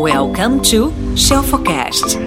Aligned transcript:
Welcome 0.00 0.60
to 0.70 0.92
Shelfocast. 1.16 2.18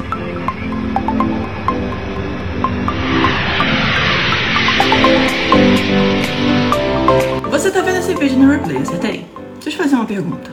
Você 7.50 7.72
tá 7.72 7.82
vendo 7.82 8.00
esse 8.00 8.14
vídeo 8.14 8.38
no 8.38 8.52
replay, 8.52 8.76
acertei? 8.76 9.26
Deixa 9.54 9.70
eu 9.70 9.72
te 9.72 9.78
fazer 9.78 9.96
uma 9.96 10.06
pergunta. 10.06 10.52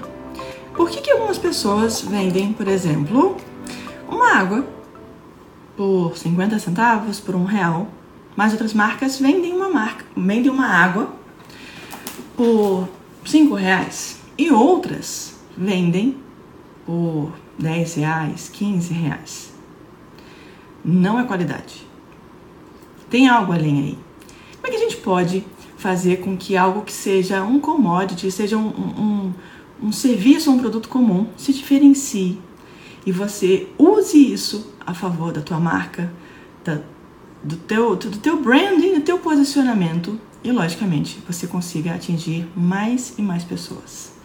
Por 0.77 0.89
que, 0.89 1.01
que 1.01 1.11
algumas 1.11 1.39
pessoas 1.39 2.03
vendem, 2.03 2.53
por 2.53 2.68
exemplo, 2.68 3.37
uma 4.09 4.37
água 4.37 4.64
por 5.77 6.16
50 6.16 6.57
centavos, 6.61 7.19
por 7.19 7.35
um 7.35 7.45
real, 7.45 7.89
mas 8.37 8.53
outras 8.53 8.73
marcas 8.73 9.19
vendem 9.19 9.57
uma 9.57 9.69
marca, 9.69 10.05
vendem 10.16 10.53
uma 10.53 10.69
água 10.69 11.12
por 12.37 12.89
5 13.25 13.57
reais 13.57 14.21
e 14.39 14.53
outras 14.53 15.35
vendem 15.57 16.28
por 16.89 17.34
10 17.59 17.96
reais, 17.96 18.49
15 18.50 18.94
reais. 18.94 19.53
Não 20.82 21.21
é 21.21 21.25
qualidade. 21.25 21.86
Tem 23.11 23.29
algo 23.29 23.53
além 23.53 23.79
aí. 23.79 23.99
Como 24.54 24.67
é 24.68 24.71
que 24.71 24.76
a 24.76 24.89
gente 24.89 24.96
pode 24.96 25.44
fazer 25.77 26.21
com 26.21 26.35
que 26.35 26.57
algo 26.57 26.80
que 26.80 26.93
seja 26.93 27.43
um 27.43 27.61
commodity, 27.61 28.30
seja 28.30 28.57
um, 28.57 28.68
um, 28.68 29.35
um 29.82 29.93
serviço, 29.93 30.50
um 30.50 30.58
produto 30.58 30.89
comum, 30.89 31.27
se 31.36 31.53
diferencie 31.53 32.41
e 33.05 33.12
você 33.12 33.69
use 33.77 34.33
isso 34.33 34.72
a 34.86 34.94
favor 34.94 35.30
da 35.30 35.42
tua 35.42 35.61
marca, 35.61 36.11
da, 36.64 36.78
do, 37.44 37.56
teu, 37.56 37.97
do 37.97 38.16
teu 38.16 38.41
branding, 38.41 38.94
do 38.94 39.02
teu 39.02 39.19
posicionamento 39.19 40.19
e, 40.42 40.50
logicamente, 40.50 41.22
você 41.28 41.47
consiga 41.47 41.92
atingir 41.92 42.48
mais 42.56 43.19
e 43.19 43.22
mais 43.22 43.44
pessoas. 43.44 44.17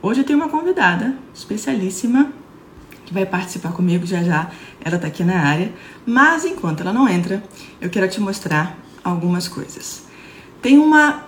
Hoje 0.00 0.20
eu 0.20 0.24
tenho 0.24 0.38
uma 0.38 0.48
convidada 0.48 1.16
especialíssima 1.34 2.32
que 3.04 3.12
vai 3.12 3.26
participar 3.26 3.72
comigo 3.72 4.06
já 4.06 4.22
já. 4.22 4.50
Ela 4.80 4.96
está 4.96 5.08
aqui 5.08 5.24
na 5.24 5.40
área, 5.40 5.72
mas 6.06 6.44
enquanto 6.44 6.80
ela 6.80 6.92
não 6.92 7.08
entra, 7.08 7.42
eu 7.80 7.90
quero 7.90 8.08
te 8.08 8.20
mostrar 8.20 8.78
algumas 9.02 9.48
coisas. 9.48 10.04
Tem 10.62 10.78
uma, 10.78 11.24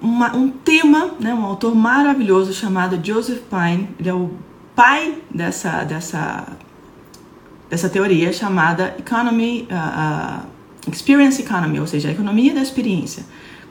uma 0.00 0.36
um 0.36 0.50
tema, 0.50 1.14
né, 1.18 1.34
um 1.34 1.44
autor 1.44 1.74
maravilhoso 1.74 2.52
chamado 2.52 3.04
Joseph 3.04 3.42
Pine. 3.50 3.88
Ele 3.98 4.08
é 4.08 4.14
o 4.14 4.30
pai 4.76 5.22
dessa 5.30 5.82
dessa 5.84 6.46
dessa 7.68 7.88
teoria 7.88 8.32
chamada 8.32 8.94
economy 8.98 9.66
uh, 9.70 10.46
uh, 10.46 10.92
experience 10.92 11.42
economy, 11.42 11.80
ou 11.80 11.86
seja, 11.88 12.08
a 12.08 12.12
economia 12.12 12.54
da 12.54 12.60
experiência. 12.60 13.24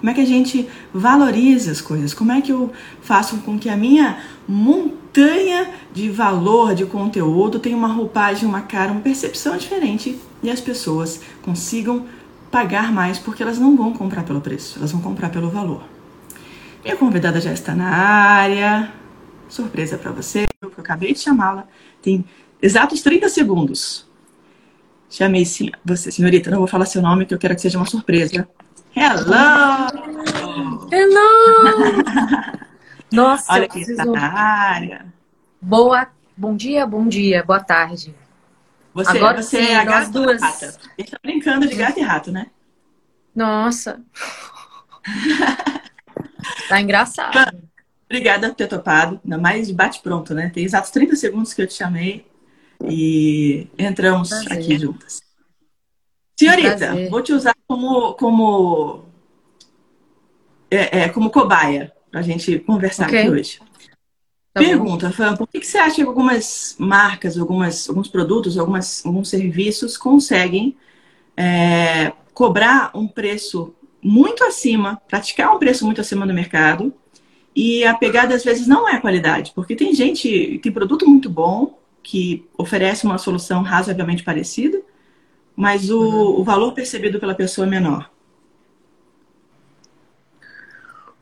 Como 0.04 0.12
é 0.12 0.14
que 0.16 0.20
a 0.20 0.26
gente 0.26 0.68
valoriza 0.94 1.72
as 1.72 1.80
coisas? 1.80 2.14
Como 2.14 2.30
é 2.30 2.42
que 2.42 2.52
eu 2.52 2.74
faço 3.02 3.38
com 3.38 3.58
que 3.58 3.70
a 3.70 3.78
minha 3.78 4.22
montanha 4.46 5.70
de 5.94 6.10
valor, 6.10 6.76
de 6.76 6.86
conteúdo, 6.86 7.58
tenha 7.58 7.78
uma 7.78 7.88
roupagem, 7.88 8.46
uma 8.46 8.60
cara, 8.60 8.92
uma 8.92 9.00
percepção 9.00 9.56
diferente 9.56 10.20
e 10.44 10.50
as 10.50 10.60
pessoas 10.60 11.22
consigam 11.42 12.06
pagar 12.52 12.92
mais 12.92 13.18
porque 13.18 13.42
elas 13.42 13.58
não 13.58 13.78
vão 13.78 13.94
comprar 13.94 14.24
pelo 14.24 14.42
preço, 14.42 14.78
elas 14.78 14.92
vão 14.92 15.00
comprar 15.00 15.30
pelo 15.30 15.50
valor. 15.50 15.82
Minha 16.84 16.98
convidada 16.98 17.40
já 17.40 17.54
está 17.54 17.74
na 17.74 17.88
área. 17.88 18.92
Surpresa 19.48 19.98
para 19.98 20.12
você, 20.12 20.44
eu 20.62 20.70
acabei 20.78 21.14
de 21.14 21.20
chamá-la. 21.20 21.66
Tem 22.02 22.26
exatos 22.62 23.02
30 23.02 23.30
segundos. 23.30 24.06
Chamei 25.10 25.46
sim, 25.46 25.72
você, 25.86 26.12
senhorita, 26.12 26.52
não 26.52 26.58
vou 26.58 26.68
falar 26.68 26.88
seu 26.88 27.02
nome 27.02 27.26
que 27.26 27.34
eu 27.34 27.40
quero 27.40 27.56
que 27.56 27.62
seja 27.62 27.78
uma 27.78 27.86
surpresa. 27.86 28.46
Hello! 28.96 29.88
Hello! 30.92 32.04
Nossa, 33.12 33.54
Olha 33.54 33.68
quem 33.68 33.82
está 33.82 34.06
na 34.06 34.32
área. 34.32 35.06
Boa, 35.60 36.08
bom 36.38 36.56
dia, 36.56 36.86
bom 36.86 37.08
dia, 37.08 37.44
boa 37.44 37.60
tarde. 37.60 38.14
Você, 38.94 39.18
Agora 39.18 39.42
você 39.42 39.58
sim, 39.66 39.72
é 39.72 39.78
a 39.78 39.84
gata 39.84 40.12
duas. 40.12 40.42
rata. 40.42 40.78
A 40.98 41.02
gente 41.02 41.12
tá 41.12 41.18
brincando 41.24 41.68
de 41.68 41.76
gato 41.76 42.00
e 42.00 42.04
rato, 42.04 42.32
né? 42.32 42.48
Nossa. 43.36 44.00
tá 46.70 46.80
engraçado. 46.80 47.58
Obrigada 48.06 48.50
por 48.50 48.56
ter 48.56 48.68
topado. 48.68 49.20
Ainda 49.24 49.40
mais 49.40 49.72
bate-pronto, 49.72 50.36
né? 50.36 50.52
Tem 50.54 50.64
exatos 50.64 50.92
30 50.92 51.16
segundos 51.16 51.52
que 51.52 51.64
eu 51.64 51.68
te 51.68 51.74
chamei 51.74 52.28
e 52.84 53.68
entramos 53.76 54.30
Prazer. 54.30 54.54
aqui 54.54 54.78
juntas. 54.78 55.22
Senhorita, 56.38 56.78
Prazer. 56.78 57.10
vou 57.10 57.22
te 57.22 57.34
usar 57.34 57.56
como, 57.68 58.14
como, 58.14 59.06
é, 60.70 61.02
é, 61.02 61.10
como 61.10 61.30
cobaia 61.30 61.92
para 62.10 62.20
a 62.20 62.24
gente 62.24 62.60
conversar 62.60 63.08
Ok. 63.08 63.20
aqui 63.20 63.30
hoje. 63.30 63.60
Tá. 64.54 64.62
Pergunta, 64.62 65.12
Fran, 65.12 65.36
por 65.36 65.48
que, 65.48 65.60
que 65.60 65.66
você 65.66 65.80
acha 65.80 65.96
que 65.96 66.04
algumas 66.04 66.76
marcas, 66.78 67.38
algumas, 67.38 67.90
alguns 67.90 68.08
produtos, 68.08 68.58
algumas, 68.58 69.04
alguns 69.04 69.30
serviços 69.30 69.98
conseguem 69.98 70.78
é, 71.36 72.14
cobrar 72.34 72.92
um 72.94 73.08
preço 73.08 73.74
muito 74.02 74.44
acima, 74.44 75.02
praticar 75.08 75.56
um 75.56 75.60
preço 75.60 75.86
muito 75.86 76.02
acima 76.02 76.28
do 76.28 76.34
mercado 76.34 76.94
e 77.56 77.84
a 77.84 77.96
pegada 77.96 78.36
às 78.36 78.44
vezes 78.44 78.68
não 78.68 78.88
é 78.88 78.94
a 78.94 79.02
qualidade, 79.02 79.52
porque 79.56 79.76
tem 79.76 79.94
gente, 79.94 80.60
tem 80.62 80.72
produto 80.72 81.08
muito 81.08 81.30
bom 81.30 81.80
que 82.04 82.46
oferece 82.58 83.06
uma 83.06 83.18
solução 83.18 83.64
razoavelmente 83.64 84.24
parecida, 84.24 84.82
mas 85.56 85.90
o, 85.90 86.00
Uhum. 86.00 86.40
o 86.42 86.44
valor 86.44 86.74
percebido 86.74 87.20
pela 87.20 87.36
pessoa 87.36 87.68
é 87.68 87.70
menor. 87.70 88.10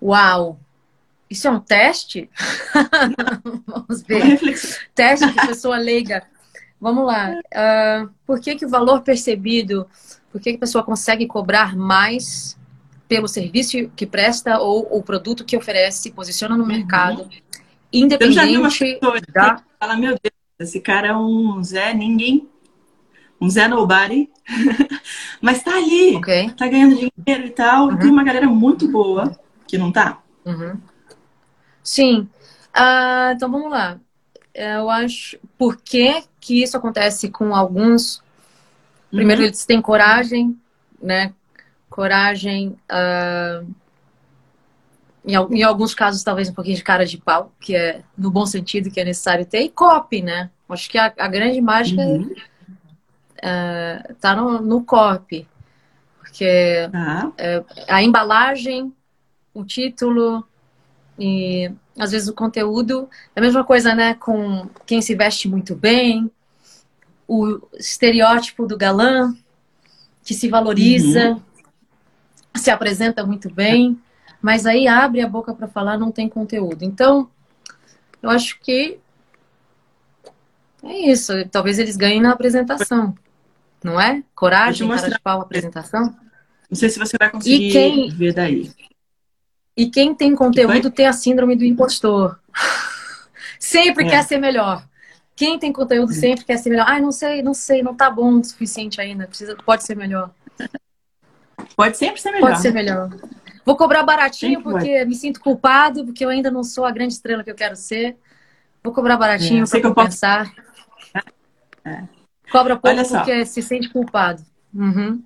Uau! 0.01 0.59
Isso 1.29 1.47
é 1.47 1.51
um 1.51 1.59
teste? 1.59 2.29
Vamos 3.65 4.03
Uma 4.09 4.35
ver. 4.35 4.37
Teste 4.93 5.31
de 5.31 5.41
pessoa 5.41 5.77
leiga. 5.77 6.23
Vamos 6.79 7.05
lá. 7.05 7.39
Ah, 7.53 8.09
por 8.25 8.39
que, 8.41 8.55
que 8.55 8.65
o 8.65 8.69
valor 8.69 9.01
percebido, 9.01 9.87
por 10.31 10.41
que, 10.41 10.51
que 10.51 10.57
a 10.57 10.59
pessoa 10.59 10.83
consegue 10.83 11.27
cobrar 11.27 11.75
mais 11.75 12.57
pelo 13.07 13.27
serviço 13.27 13.89
que 13.95 14.05
presta 14.05 14.59
ou 14.59 14.87
o 14.97 15.03
produto 15.03 15.45
que 15.45 15.55
oferece, 15.57 15.99
se 16.03 16.11
posiciona 16.11 16.57
no 16.57 16.63
Uhum. 16.63 16.67
mercado, 16.69 17.29
Eu 18.19 18.31
já 18.31 18.45
vi 18.45 18.57
independente 18.57 18.79
pessoas 18.79 19.21
da. 19.33 19.55
que 19.55 19.63
falam, 19.79 19.97
meu 19.99 20.11
Deus, 20.11 20.33
esse 20.59 20.81
cara 20.81 21.09
é 21.09 21.15
um 21.15 21.63
Zé 21.63 21.93
ninguém, 21.93 22.49
um 23.41 23.49
Zé 23.49 23.67
nobody, 23.67 24.29
mas 25.41 25.63
tá 25.63 25.75
ali, 25.75 26.15
Ok? 26.17 26.49
tá 26.57 26.67
ganhando 26.67 26.95
dinheiro 26.95 27.47
e 27.47 27.49
tal, 27.51 27.89
e 27.89 27.93
Uhum. 27.93 27.99
tem 27.99 28.09
uma 28.11 28.23
galera 28.23 28.47
muito 28.47 28.87
boa 28.87 29.37
que 29.67 29.77
não 29.77 29.91
tá. 29.91 30.19
Uhum. 30.45 30.77
Sim. 31.83 32.29
Ah, 32.73 33.31
então 33.35 33.51
vamos 33.51 33.71
lá. 33.71 33.99
Eu 34.53 34.89
acho. 34.89 35.37
Por 35.57 35.77
que, 35.77 36.23
que 36.39 36.61
isso 36.63 36.77
acontece 36.77 37.29
com 37.29 37.55
alguns? 37.55 38.21
Primeiro, 39.09 39.41
Uhum. 39.41 39.47
eles 39.47 39.65
têm 39.65 39.81
coragem, 39.81 40.57
né? 41.01 41.33
Coragem. 41.89 42.75
ah, 42.89 43.63
em, 45.25 45.33
em 45.33 45.63
alguns 45.63 45.93
casos, 45.93 46.23
talvez 46.23 46.49
um 46.49 46.53
pouquinho 46.53 46.75
de 46.75 46.83
cara 46.83 47.05
de 47.05 47.17
pau, 47.17 47.51
que 47.59 47.75
é 47.75 48.01
no 48.17 48.31
bom 48.31 48.45
sentido 48.45 48.89
que 48.89 48.99
é 48.99 49.03
necessário 49.05 49.45
ter, 49.45 49.61
e 49.61 49.69
copy, 49.69 50.21
né? 50.21 50.49
Acho 50.67 50.89
que 50.89 50.97
a, 50.97 51.13
a 51.17 51.27
grande 51.27 51.61
mágica 51.61 52.01
Uhum. 52.01 52.29
Tá 54.19 54.35
no, 54.35 54.61
no 54.61 54.83
copy. 54.83 55.47
Porque 56.19 56.89
Tá. 56.91 57.31
a 57.87 58.01
embalagem, 58.01 58.93
o 59.53 59.65
título 59.65 60.45
e 61.19 61.71
às 61.97 62.11
vezes 62.11 62.27
o 62.27 62.33
conteúdo 62.33 63.09
é 63.35 63.39
a 63.39 63.43
mesma 63.43 63.63
coisa, 63.63 63.93
né? 63.93 64.13
Com 64.15 64.67
quem 64.85 65.01
se 65.01 65.13
veste 65.13 65.47
muito 65.47 65.75
bem, 65.75 66.31
o 67.27 67.59
estereótipo 67.73 68.65
do 68.65 68.77
galã 68.77 69.35
que 70.23 70.33
se 70.33 70.47
valoriza, 70.47 71.39
se 72.55 72.69
apresenta 72.69 73.25
muito 73.25 73.49
bem, 73.53 73.99
mas 74.41 74.65
aí 74.65 74.87
abre 74.87 75.21
a 75.21 75.27
boca 75.27 75.53
para 75.53 75.67
falar 75.67 75.97
não 75.97 76.11
tem 76.11 76.27
conteúdo. 76.27 76.83
Então, 76.83 77.29
eu 78.21 78.29
acho 78.29 78.59
que 78.59 78.99
é 80.83 81.11
isso. 81.11 81.33
Talvez 81.49 81.79
eles 81.79 81.95
ganhem 81.95 82.21
na 82.21 82.31
apresentação, 82.31 83.15
não 83.83 83.99
é? 83.99 84.23
Coragem, 84.35 84.87
cara 84.87 85.09
de 85.09 85.19
pau, 85.19 85.41
apresentação. 85.41 86.15
Não 86.69 86.75
sei 86.77 86.89
se 86.89 86.99
você 86.99 87.17
vai 87.17 87.29
conseguir 87.29 87.71
quem- 87.71 88.09
ver 88.09 88.33
daí. 88.33 88.71
E 89.75 89.89
quem 89.89 90.13
tem 90.13 90.35
conteúdo 90.35 90.91
tem 90.91 91.07
a 91.07 91.13
síndrome 91.13 91.55
do 91.55 91.63
impostor. 91.65 92.39
sempre 93.59 94.05
É. 94.05 94.09
quer 94.09 94.23
ser 94.23 94.37
melhor. 94.37 94.85
Quem 95.35 95.57
tem 95.57 95.71
conteúdo 95.73 96.13
sempre 96.13 96.45
quer 96.45 96.57
ser 96.57 96.69
melhor. 96.69 96.85
Ai, 96.87 97.01
não 97.01 97.11
sei, 97.11 97.41
não 97.41 97.53
sei, 97.53 97.81
não 97.81 97.95
tá 97.95 98.09
bom 98.11 98.39
o 98.39 98.43
suficiente 98.43 99.01
ainda. 99.01 99.25
Precisa, 99.27 99.55
pode 99.55 99.83
ser 99.83 99.95
melhor. 99.95 100.31
Pode 101.75 101.97
sempre 101.97 102.21
ser 102.21 102.31
melhor. 102.31 102.49
Pode 102.49 102.61
ser 102.61 102.71
melhor. 102.73 103.09
Vou 103.65 103.75
cobrar 103.77 104.03
baratinho 104.03 104.57
Sempre 104.59 104.71
porque 104.71 105.05
me 105.05 105.15
sinto 105.15 105.39
culpado, 105.39 106.05
porque 106.05 106.23
eu 106.25 106.29
ainda 106.29 106.51
não 106.51 106.63
sou 106.63 106.83
a 106.85 106.91
grande 106.91 107.13
estrela 107.13 107.43
que 107.43 107.49
eu 107.51 107.55
quero 107.55 107.75
ser. 107.75 108.17
Vou 108.83 108.93
cobrar 108.93 109.17
baratinho 109.17 109.63
É, 109.63 109.67
para 109.67 109.77
eu 109.79 109.81
posso- 109.81 109.95
compensar. 109.95 110.51
É. 111.85 112.03
Cobra 112.51 112.77
pouco 112.77 113.07
porque 113.09 113.45
se 113.45 113.61
sente 113.61 113.89
culpado. 113.89 114.43
Uhum. 114.73 115.23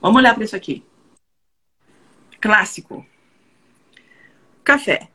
Vamos 0.00 0.18
olhar 0.18 0.34
para 0.34 0.44
isso 0.44 0.56
aqui. 0.56 0.84
Clássico. 2.40 3.04
Café. 4.64 5.08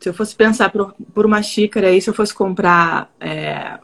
Se 0.00 0.08
eu 0.08 0.14
fosse 0.14 0.34
pensar 0.34 0.70
por, 0.70 0.94
por 1.14 1.24
uma 1.26 1.42
xícara 1.42 1.88
aí, 1.88 2.00
se 2.00 2.10
eu 2.10 2.14
fosse 2.14 2.34
comprar 2.34 3.12
é, 3.20 3.78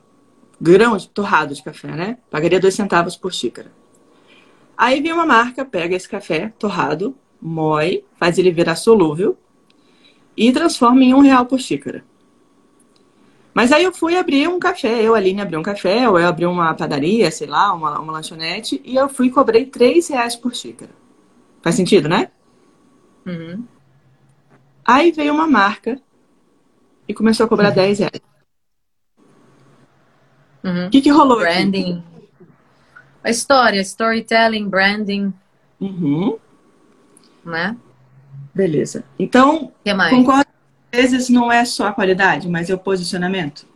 grãos 0.61 1.07
torrado 1.07 1.55
de 1.55 1.63
café, 1.63 1.89
né? 1.89 2.19
Pagaria 2.31 2.59
dois 2.59 2.75
centavos 2.75 3.17
por 3.17 3.33
xícara. 3.33 3.71
Aí 4.77 5.01
vem 5.01 5.13
uma 5.13 5.27
marca, 5.27 5.65
pega 5.65 5.95
esse 5.95 6.09
café 6.09 6.53
torrado, 6.59 7.17
moe, 7.41 8.05
faz 8.17 8.39
ele 8.39 8.51
virar 8.51 8.77
solúvel 8.77 9.37
e 10.37 10.53
transforma 10.53 11.03
em 11.03 11.15
um 11.15 11.21
real 11.21 11.47
por 11.47 11.61
xícara. 11.61 12.05
Mas 13.59 13.73
aí 13.73 13.83
eu 13.83 13.93
fui 13.93 14.17
abrir 14.17 14.47
um 14.47 14.61
café, 14.61 15.03
eu, 15.03 15.17
Aline, 15.17 15.41
abri 15.41 15.57
um 15.57 15.65
café, 15.65 16.09
ou 16.09 16.17
eu 16.17 16.29
abri 16.29 16.47
uma 16.47 16.73
padaria, 16.75 17.29
sei 17.29 17.49
lá, 17.49 17.73
uma, 17.73 17.99
uma 17.99 18.13
lanchonete, 18.13 18.81
e 18.85 18.95
eu 18.95 19.09
fui 19.09 19.27
e 19.27 19.31
cobrei 19.33 19.67
três 19.67 20.07
reais 20.07 20.37
por 20.37 20.55
xícara. 20.55 20.93
Faz 21.61 21.75
sentido, 21.75 22.09
né? 22.09 22.31
Uhum. 23.27 23.65
Aí 24.85 25.11
veio 25.11 25.35
uma 25.35 25.49
marca 25.49 26.01
e 27.09 27.13
começou 27.13 27.47
a 27.47 27.49
cobrar 27.49 27.71
uhum. 27.71 27.75
10 27.75 27.99
reais. 27.99 28.21
O 30.63 30.69
uhum. 30.69 30.91
que, 30.91 31.01
que 31.01 31.11
rolou 31.11 31.41
Branding. 31.41 31.99
Aqui? 31.99 32.49
A 33.25 33.31
história, 33.31 33.81
storytelling, 33.81 34.69
branding. 34.69 35.35
Uhum. 35.81 36.39
Né? 37.45 37.77
Beleza. 38.55 39.03
Então, 39.19 39.73
concordo 40.11 40.49
vezes 40.93 41.29
não 41.29 41.51
é 41.51 41.65
só 41.65 41.89
a 41.89 41.93
qualidade, 41.93 42.49
mas 42.49 42.71
é 42.71 42.75
o 42.75 42.79
posicionamento. 42.79 43.67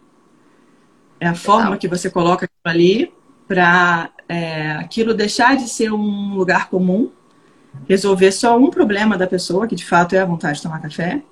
É 1.20 1.28
a 1.28 1.34
forma 1.34 1.76
que 1.76 1.86
você 1.86 2.10
coloca 2.10 2.46
aquilo 2.46 2.60
ali 2.64 3.12
para 3.46 4.10
é, 4.28 4.72
aquilo 4.72 5.14
deixar 5.14 5.56
de 5.56 5.68
ser 5.68 5.92
um 5.92 6.34
lugar 6.34 6.68
comum, 6.68 7.10
resolver 7.88 8.32
só 8.32 8.58
um 8.58 8.70
problema 8.70 9.16
da 9.16 9.26
pessoa, 9.26 9.66
que 9.66 9.74
de 9.74 9.84
fato 9.84 10.14
é 10.14 10.20
a 10.20 10.24
vontade 10.24 10.56
de 10.56 10.62
tomar 10.62 10.80
café, 10.80 11.22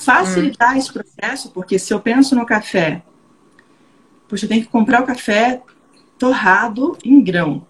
facilitar 0.00 0.74
hum. 0.74 0.78
esse 0.78 0.92
processo, 0.92 1.50
porque 1.50 1.78
se 1.78 1.92
eu 1.92 2.00
penso 2.00 2.34
no 2.34 2.46
café, 2.46 3.02
puxa, 4.28 4.44
eu 4.44 4.48
tenho 4.48 4.62
que 4.62 4.68
comprar 4.68 5.02
o 5.02 5.06
café 5.06 5.62
torrado 6.18 6.96
em 7.04 7.22
grão. 7.22 7.66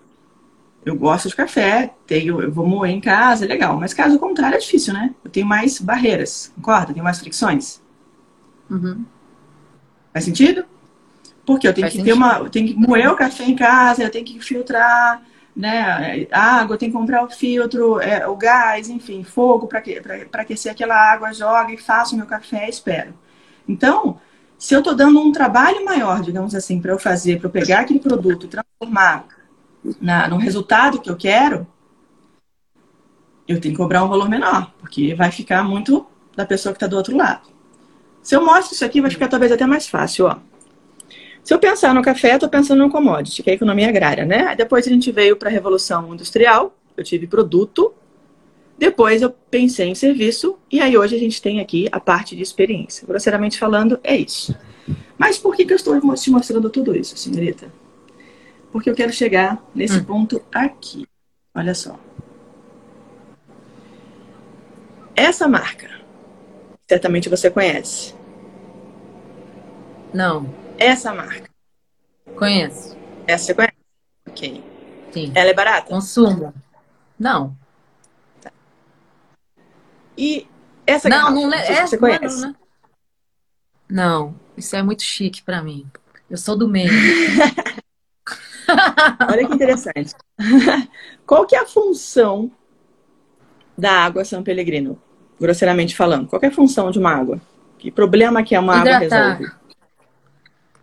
Eu 0.87 0.97
gosto 0.97 1.29
de 1.29 1.35
café, 1.35 1.93
tenho, 2.07 2.41
eu 2.41 2.53
vou 2.53 2.65
moer 2.65 2.93
em 2.93 3.01
casa, 3.01 3.45
é 3.45 3.49
legal. 3.49 3.77
Mas 3.77 3.93
caso 3.93 4.21
contrário 4.21 4.55
é 4.55 4.61
difícil, 4.61 4.95
né? 4.95 5.13
Eu 5.25 5.29
tenho 5.29 5.45
mais 5.45 5.81
barreiras, 5.81 6.53
concorda? 6.55 6.93
tenho 6.93 7.03
mais 7.03 7.19
fricções. 7.19 7.83
Uhum. 8.71 9.05
Faz 10.13 10.25
sentido? 10.25 10.65
Porque 11.45 11.67
eu 11.67 11.75
tenho 11.75 11.87
Faz 11.87 11.93
que 11.93 11.99
sentido. 11.99 12.15
ter 12.15 12.17
uma. 12.17 12.39
Eu 12.39 12.49
tenho 12.49 12.69
que 12.69 12.75
moer 12.75 13.11
o 13.11 13.17
café 13.17 13.45
em 13.47 13.57
casa, 13.57 14.05
eu 14.05 14.11
tenho 14.11 14.25
que 14.25 14.39
filtrar, 14.39 15.23
né? 15.57 16.29
Água, 16.31 16.75
eu 16.75 16.79
tenho 16.79 16.93
que 16.93 16.99
comprar 16.99 17.25
o 17.25 17.31
filtro, 17.31 18.01
é, 18.01 18.25
o 18.29 18.37
gás, 18.37 18.89
enfim, 18.89 19.25
fogo 19.25 19.67
para 19.67 19.83
aquecer 20.35 20.71
aquela 20.71 20.95
água, 20.95 21.33
joga 21.33 21.73
e 21.73 21.79
faço 21.79 22.15
o 22.15 22.19
meu 22.19 22.27
café 22.27 22.67
e 22.67 22.71
espero. 22.71 23.13
Então, 23.69 24.21
se 24.57 24.73
eu 24.73 24.79
estou 24.79 24.95
dando 24.95 25.21
um 25.21 25.33
trabalho 25.33 25.85
maior, 25.85 26.23
digamos 26.23 26.55
assim, 26.55 26.81
para 26.81 26.93
eu 26.93 26.99
fazer, 26.99 27.39
para 27.41 27.49
eu 27.49 27.53
pegar 27.53 27.81
aquele 27.81 27.99
produto 27.99 28.47
e 28.47 28.49
transformar 28.49 29.27
na, 30.01 30.29
no 30.29 30.37
resultado 30.37 31.01
que 31.01 31.11
eu 31.11 31.17
quero, 31.17 31.67
eu 33.47 33.61
tenho 33.61 33.75
que 33.75 33.81
cobrar 33.81 34.05
um 34.05 34.09
valor 34.09 34.29
menor, 34.29 34.73
porque 34.79 35.15
vai 35.15 35.31
ficar 35.31 35.63
muito 35.63 36.07
da 36.35 36.45
pessoa 36.45 36.73
que 36.73 36.77
está 36.77 36.87
do 36.87 36.97
outro 36.97 37.17
lado. 37.17 37.49
Se 38.23 38.35
eu 38.35 38.45
mostro 38.45 38.75
isso 38.75 38.85
aqui, 38.85 39.01
vai 39.01 39.11
ficar 39.11 39.29
talvez 39.29 39.53
até 39.53 39.67
mais 39.67 39.89
fácil, 39.89 40.27
ó. 40.27 40.37
Se 41.45 41.55
eu 41.55 41.61
pensar 41.61 41.95
no 41.95 42.03
café, 42.03 42.35
estou 42.35 42.49
pensando 42.49 42.81
no 42.81 42.91
commodity, 42.91 43.41
que 43.41 43.49
é 43.49 43.53
a 43.53 43.57
economia 43.57 43.89
agrária, 43.89 44.25
né? 44.25 44.49
Aí 44.49 44.57
depois 44.57 44.85
a 44.87 44.91
gente 44.91 45.13
veio 45.13 45.37
para 45.37 45.49
a 45.49 45.53
Revolução 45.53 46.13
Industrial, 46.13 46.77
eu 46.97 47.05
tive 47.05 47.29
produto, 47.29 47.95
depois 48.77 49.23
eu 49.23 49.31
pensei 49.31 49.89
em 49.89 49.95
serviço, 49.95 50.59
e 50.71 50.81
aí 50.81 50.99
hoje 50.99 51.15
a 51.15 51.19
gente 51.19 51.41
tem 51.41 51.61
aqui 51.61 51.89
a 51.93 52.01
parte 52.01 52.35
de 52.35 52.43
experiência. 52.43 53.07
Grosseiramente 53.07 53.59
falando, 53.59 54.01
é 54.03 54.17
isso. 54.17 54.57
Mas 55.17 55.39
por 55.39 55.55
que, 55.55 55.65
que 55.65 55.73
eu 55.73 55.77
estou 55.77 55.99
te 56.17 56.31
mostrando 56.31 56.69
tudo 56.69 56.97
isso, 56.97 57.17
senhorita? 57.17 57.73
Porque 58.73 58.91
eu 58.91 58.95
quero 58.95 59.13
chegar 59.13 59.63
nesse 59.75 59.99
hum. 59.99 60.05
ponto 60.05 60.43
aqui. 60.53 61.07
Olha 61.55 61.75
só. 61.75 61.99
Essa 65.15 65.49
marca, 65.49 65.89
certamente 66.89 67.29
você 67.29 67.51
conhece. 67.51 68.15
Não. 70.13 70.55
Essa 70.79 71.15
marca. 71.15 71.49
Conheço. 72.37 72.97
Essa 73.27 73.47
você 73.47 73.55
conhece? 73.55 73.77
Ok. 74.29 74.65
Sim. 75.13 75.33
Ela 75.35 75.51
é 75.51 75.55
barata? 75.55 75.89
Consumo. 75.89 76.53
Não. 77.19 77.57
Tá. 78.43 78.53
E 80.17 80.47
essa 80.87 81.09
não, 81.09 81.31
não, 81.31 81.49
não 81.49 81.55
é, 81.55 81.87
você 81.87 81.99
conhece? 81.99 82.41
Não, 82.41 82.57
não, 83.89 84.35
isso 84.57 84.77
é 84.77 84.83
muito 84.83 85.03
chique 85.03 85.43
para 85.43 85.63
mim. 85.63 85.87
Eu 86.29 86.37
sou 86.37 86.57
do 86.57 86.69
meio. 86.69 86.91
Olha 89.31 89.47
que 89.47 89.55
interessante. 89.55 90.15
Qual 91.27 91.47
que 91.47 91.57
é 91.57 91.61
a 91.61 91.67
função 91.67 92.51
da 93.77 93.93
água 93.93 94.25
São 94.25 94.43
Pellegrino? 94.43 94.99
Grosseiramente 95.41 95.95
falando. 95.95 96.29
Qual 96.29 96.41
é 96.43 96.47
a 96.47 96.53
função 96.53 96.91
de 96.91 96.99
uma 96.99 97.11
água? 97.11 97.41
Que 97.79 97.91
problema 97.91 98.43
que 98.43 98.57
uma 98.59 98.79
Hidratar. 98.79 98.97
água 98.97 99.35
resolve? 99.35 99.57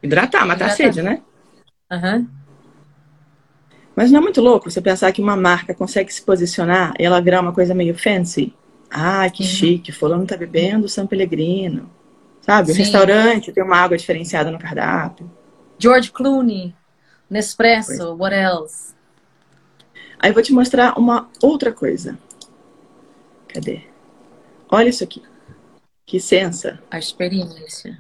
Hidratar, 0.02 0.46
matar 0.46 0.66
Hidratar. 0.66 0.74
a 0.74 0.76
sede, 0.76 1.02
né? 1.02 1.22
Uhum. 1.92 2.28
Mas 3.96 4.12
não 4.12 4.20
é 4.20 4.22
muito 4.22 4.42
louco 4.42 4.70
você 4.70 4.82
pensar 4.82 5.12
que 5.12 5.22
uma 5.22 5.36
marca 5.36 5.74
consegue 5.74 6.14
se 6.14 6.22
posicionar 6.22 6.94
e 7.00 7.04
ela 7.04 7.22
virar 7.22 7.42
uma 7.42 7.54
coisa 7.54 7.74
meio 7.74 7.96
fancy? 7.96 8.54
Ah, 8.90 9.30
que 9.30 9.44
uhum. 9.44 9.50
chique, 9.50 9.92
fulano 9.92 10.26
tá 10.26 10.38
bebendo 10.38 10.90
São 10.90 11.08
Pellegrino. 11.08 11.90
Sabe? 12.42 12.72
O 12.72 12.76
restaurante 12.76 13.52
tem 13.52 13.64
uma 13.64 13.78
água 13.78 13.98
diferenciada 13.98 14.52
no 14.52 14.60
cardápio. 14.60 15.32
George 15.80 16.12
Clooney. 16.12 16.76
Nespresso, 17.34 18.16
what 18.16 18.36
else? 18.36 18.94
Aí 20.20 20.30
eu 20.30 20.36
vou 20.36 20.44
te 20.44 20.54
mostrar 20.54 21.00
uma 21.00 21.28
outra 21.42 21.74
coisa. 21.74 22.16
Cadê? 23.48 23.82
Olha 24.70 24.90
isso 24.90 25.04
aqui. 25.04 25.24
Que 26.06 26.20
sensa. 26.20 26.80
A 26.92 27.00
experiência. 27.00 28.00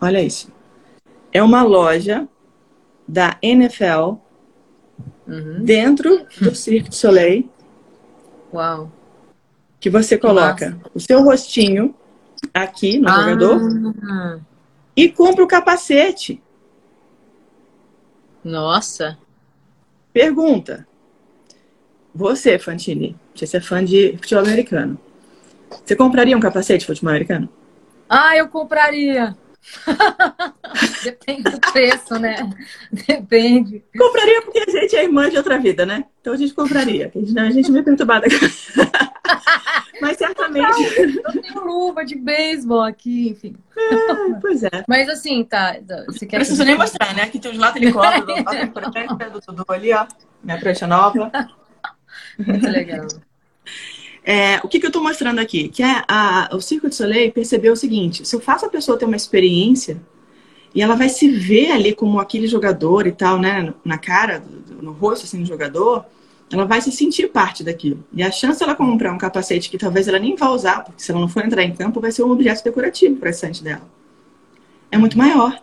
Olha 0.00 0.22
isso. 0.22 0.50
É 1.30 1.42
uma 1.42 1.62
loja 1.62 2.26
da 3.06 3.36
NFL 3.42 4.14
uhum. 5.28 5.62
dentro 5.62 6.26
do 6.40 6.54
Cirque 6.54 6.88
du 6.88 6.94
Soleil. 6.94 7.50
Uau. 8.50 8.90
Que 9.78 9.90
você 9.90 10.16
coloca 10.16 10.70
Nossa. 10.70 10.90
o 10.94 11.00
seu 11.00 11.22
rostinho 11.22 11.94
aqui 12.54 12.98
no 12.98 13.10
ah. 13.10 13.22
jogador 13.24 13.60
e 14.96 15.10
compra 15.10 15.44
o 15.44 15.46
capacete. 15.46 16.42
Nossa. 18.46 19.18
Pergunta. 20.12 20.86
Você, 22.14 22.60
Fantini, 22.60 23.16
você 23.34 23.56
é 23.56 23.60
fã 23.60 23.84
de 23.84 24.16
futebol 24.18 24.44
americano. 24.44 24.96
Você 25.84 25.96
compraria 25.96 26.36
um 26.36 26.40
capacete 26.40 26.80
de 26.80 26.86
futebol 26.86 27.10
americano? 27.10 27.48
Ah, 28.08 28.36
eu 28.36 28.48
compraria. 28.48 29.36
Depende 31.02 31.42
do 31.42 31.60
preço, 31.60 32.18
né? 32.18 32.50
Depende. 32.92 33.84
Compraria 33.96 34.42
porque 34.42 34.58
a 34.58 34.70
gente 34.70 34.96
é 34.96 35.04
irmã 35.04 35.28
de 35.30 35.36
outra 35.36 35.58
vida, 35.58 35.86
né? 35.86 36.04
Então 36.20 36.32
a 36.32 36.36
gente 36.36 36.54
compraria. 36.54 37.10
A 37.14 37.18
gente, 37.18 37.38
a 37.38 37.50
gente 37.50 37.68
é 37.68 37.72
meio 37.72 37.84
perturbada. 37.84 38.26
Mas 40.00 40.18
certamente. 40.18 40.82
Eu 41.24 41.42
tenho 41.42 41.64
luva 41.64 42.04
de 42.04 42.16
beisebol 42.16 42.82
aqui, 42.82 43.28
enfim. 43.30 43.56
É, 43.76 44.34
pois 44.40 44.62
é. 44.62 44.84
Mas 44.86 45.08
assim, 45.08 45.44
tá. 45.44 45.76
Você 46.06 46.26
quer 46.26 46.36
Não 46.36 46.44
preciso 46.44 46.64
nem 46.64 46.76
mostrar, 46.76 47.14
né? 47.14 47.22
Aqui 47.22 47.38
tem 47.38 47.52
os 47.52 47.58
lados 47.58 47.80
helicópteros, 47.80 49.46
do 49.46 49.54
Dudu 49.54 49.72
ali, 49.72 49.92
ó. 49.92 50.06
Minha 50.42 50.58
prancha 50.58 50.86
nova. 50.86 51.30
Muito 52.38 52.68
legal. 52.68 53.06
É, 54.28 54.58
o 54.64 54.68
que, 54.68 54.80
que 54.80 54.86
eu 54.86 54.88
estou 54.88 55.00
mostrando 55.00 55.38
aqui? 55.38 55.68
Que 55.68 55.84
é 55.84 56.02
a, 56.08 56.48
o 56.52 56.60
Circo 56.60 56.88
de 56.88 56.96
Soleil 56.96 57.30
percebeu 57.30 57.72
o 57.72 57.76
seguinte: 57.76 58.26
se 58.26 58.34
eu 58.34 58.40
faço 58.40 58.66
a 58.66 58.68
pessoa 58.68 58.98
ter 58.98 59.04
uma 59.04 59.14
experiência 59.14 60.02
e 60.74 60.82
ela 60.82 60.96
vai 60.96 61.08
se 61.08 61.28
ver 61.28 61.70
ali 61.70 61.94
como 61.94 62.18
aquele 62.18 62.48
jogador 62.48 63.06
e 63.06 63.12
tal, 63.12 63.38
né, 63.38 63.72
na 63.84 63.96
cara, 63.96 64.42
no 64.82 64.90
rosto 64.90 65.24
assim 65.24 65.40
do 65.40 65.46
jogador, 65.46 66.04
ela 66.50 66.64
vai 66.64 66.80
se 66.80 66.90
sentir 66.90 67.28
parte 67.28 67.62
daquilo. 67.62 68.04
E 68.12 68.20
a 68.20 68.30
chance 68.32 68.58
dela 68.58 68.74
comprar 68.74 69.12
um 69.12 69.18
capacete 69.18 69.70
que 69.70 69.78
talvez 69.78 70.08
ela 70.08 70.18
nem 70.18 70.34
vá 70.34 70.50
usar, 70.50 70.82
porque 70.82 71.00
se 71.00 71.12
ela 71.12 71.20
não 71.20 71.28
for 71.28 71.44
entrar 71.44 71.62
em 71.62 71.72
campo, 71.72 72.00
vai 72.00 72.10
ser 72.10 72.24
um 72.24 72.32
objeto 72.32 72.64
decorativo 72.64 73.14
para 73.16 73.28
a 73.28 73.30
estante 73.30 73.62
dela. 73.62 73.88
É 74.90 74.98
muito 74.98 75.16
maior. 75.16 75.56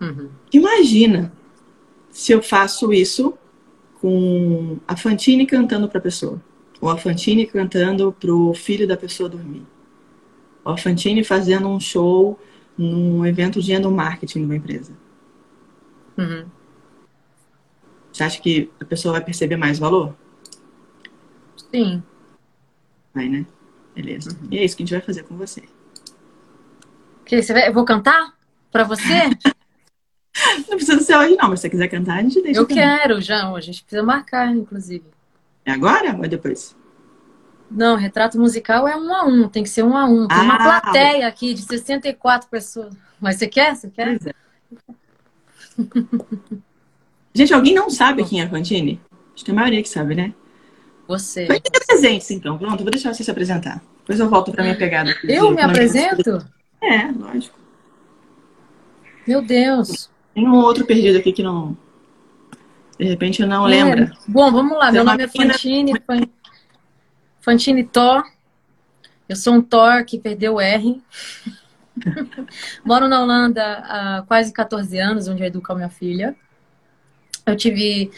Uhum. 0.00 0.30
Imagina 0.50 1.30
se 2.10 2.32
eu 2.32 2.42
faço 2.42 2.94
isso 2.94 3.34
com 4.00 4.78
a 4.88 4.96
Fantine 4.96 5.46
cantando 5.46 5.88
para 5.88 5.98
a 5.98 6.02
pessoa, 6.02 6.40
ou 6.84 6.90
a 6.90 6.98
Fantine 6.98 7.46
cantando 7.46 8.12
para 8.12 8.30
o 8.30 8.52
filho 8.52 8.86
da 8.86 8.94
pessoa 8.94 9.26
dormir, 9.26 9.66
ou 10.62 10.74
a 10.74 10.76
Fantine 10.76 11.24
fazendo 11.24 11.66
um 11.66 11.80
show 11.80 12.38
num 12.76 13.24
evento 13.24 13.62
de 13.62 13.72
endomarketing 13.72 14.40
de 14.40 14.44
uma 14.44 14.56
empresa. 14.56 14.92
Uhum. 16.18 16.44
Você 18.12 18.22
acha 18.22 18.38
que 18.38 18.70
a 18.78 18.84
pessoa 18.84 19.12
vai 19.12 19.24
perceber 19.24 19.56
mais 19.56 19.78
valor? 19.78 20.14
Sim. 21.74 22.02
Vai, 23.14 23.30
né? 23.30 23.46
Beleza. 23.94 24.38
E 24.50 24.58
é 24.58 24.64
isso 24.64 24.76
que 24.76 24.82
a 24.82 24.86
gente 24.86 24.94
vai 24.94 25.02
fazer 25.02 25.22
com 25.22 25.38
você. 25.38 25.62
Que 27.24 27.40
você 27.40 27.54
vai, 27.54 27.66
eu 27.66 27.72
vou 27.72 27.86
cantar 27.86 28.34
pra 28.70 28.84
você? 28.84 29.08
Não 30.68 30.76
precisa 30.76 31.00
ser 31.00 31.16
hoje, 31.16 31.36
não, 31.36 31.48
mas 31.48 31.60
se 31.60 31.62
você 31.62 31.70
quiser 31.70 31.88
cantar, 31.88 32.18
a 32.18 32.22
gente 32.22 32.42
deixa. 32.42 32.60
eu 32.60 32.66
também. 32.66 32.84
quero, 32.84 33.20
já. 33.22 33.50
A 33.50 33.60
gente 33.60 33.82
precisa 33.82 34.02
marcar, 34.02 34.54
inclusive. 34.54 35.04
É 35.64 35.72
agora 35.72 36.16
ou 36.16 36.24
é 36.24 36.28
depois? 36.28 36.76
Não, 37.70 37.96
retrato 37.96 38.38
musical 38.38 38.86
é 38.86 38.96
um 38.96 39.12
a 39.12 39.24
um, 39.24 39.48
tem 39.48 39.62
que 39.62 39.68
ser 39.68 39.82
um 39.82 39.96
a 39.96 40.04
um. 40.04 40.28
Tem 40.28 40.38
uma 40.38 40.54
Ah, 40.54 40.80
plateia 40.80 41.26
aqui 41.26 41.54
de 41.54 41.62
64 41.62 42.48
pessoas. 42.48 42.94
Mas 43.20 43.36
você 43.36 43.48
quer? 43.48 43.74
Você 43.74 43.90
quer? 43.90 44.18
Pois 44.18 44.26
é. 44.26 44.34
Gente, 47.34 47.52
alguém 47.52 47.74
não 47.74 47.90
sabe 47.90 48.24
quem 48.24 48.40
é 48.40 48.44
a 48.44 48.50
Fantine? 48.50 49.00
Acho 49.34 49.44
que 49.44 49.50
a 49.50 49.54
maioria 49.54 49.82
que 49.82 49.88
sabe, 49.88 50.14
né? 50.14 50.32
Você. 51.08 51.46
Vai 51.46 51.60
ter 51.60 51.70
presente, 51.84 52.32
então. 52.32 52.56
Pronto, 52.56 52.82
vou 52.82 52.90
deixar 52.90 53.12
você 53.12 53.24
se 53.24 53.30
apresentar. 53.30 53.82
Depois 53.98 54.20
eu 54.20 54.28
volto 54.28 54.52
pra 54.52 54.62
minha 54.62 54.76
pegada. 54.76 55.14
Eu 55.24 55.50
me 55.50 55.60
é 55.60 55.64
apresento? 55.64 56.46
É, 56.80 57.10
lógico. 57.10 57.58
Meu 59.26 59.42
Deus. 59.42 60.10
Tem 60.34 60.46
um 60.46 60.54
outro 60.54 60.84
perdido 60.84 61.18
aqui 61.18 61.32
que 61.32 61.42
não. 61.42 61.76
De 62.98 63.04
repente 63.06 63.44
não 63.44 63.66
É. 63.66 63.70
lembra. 63.70 64.12
Bom, 64.28 64.50
vamos 64.52 64.78
lá. 64.78 64.86
Você 64.86 64.92
Meu 64.92 65.00
é 65.00 65.02
uma 65.04 65.12
nome 65.12 65.24
é 65.24 65.28
Fantine. 65.28 65.92
Fan- 66.06 66.28
Fantine 67.40 67.84
Thor. 67.84 68.22
Eu 69.28 69.36
sou 69.36 69.54
um 69.54 69.62
Thor 69.62 70.04
que 70.04 70.18
perdeu 70.18 70.54
o 70.54 70.60
R. 70.60 71.02
Moro 72.84 73.08
na 73.08 73.22
Holanda 73.22 73.62
há 73.64 74.24
quase 74.26 74.52
14 74.52 74.98
anos, 74.98 75.28
onde 75.28 75.42
eu 75.42 75.46
educo 75.46 75.72
a 75.72 75.74
minha 75.74 75.88
filha. 75.88 76.34
Eu 77.46 77.56
tive 77.56 78.10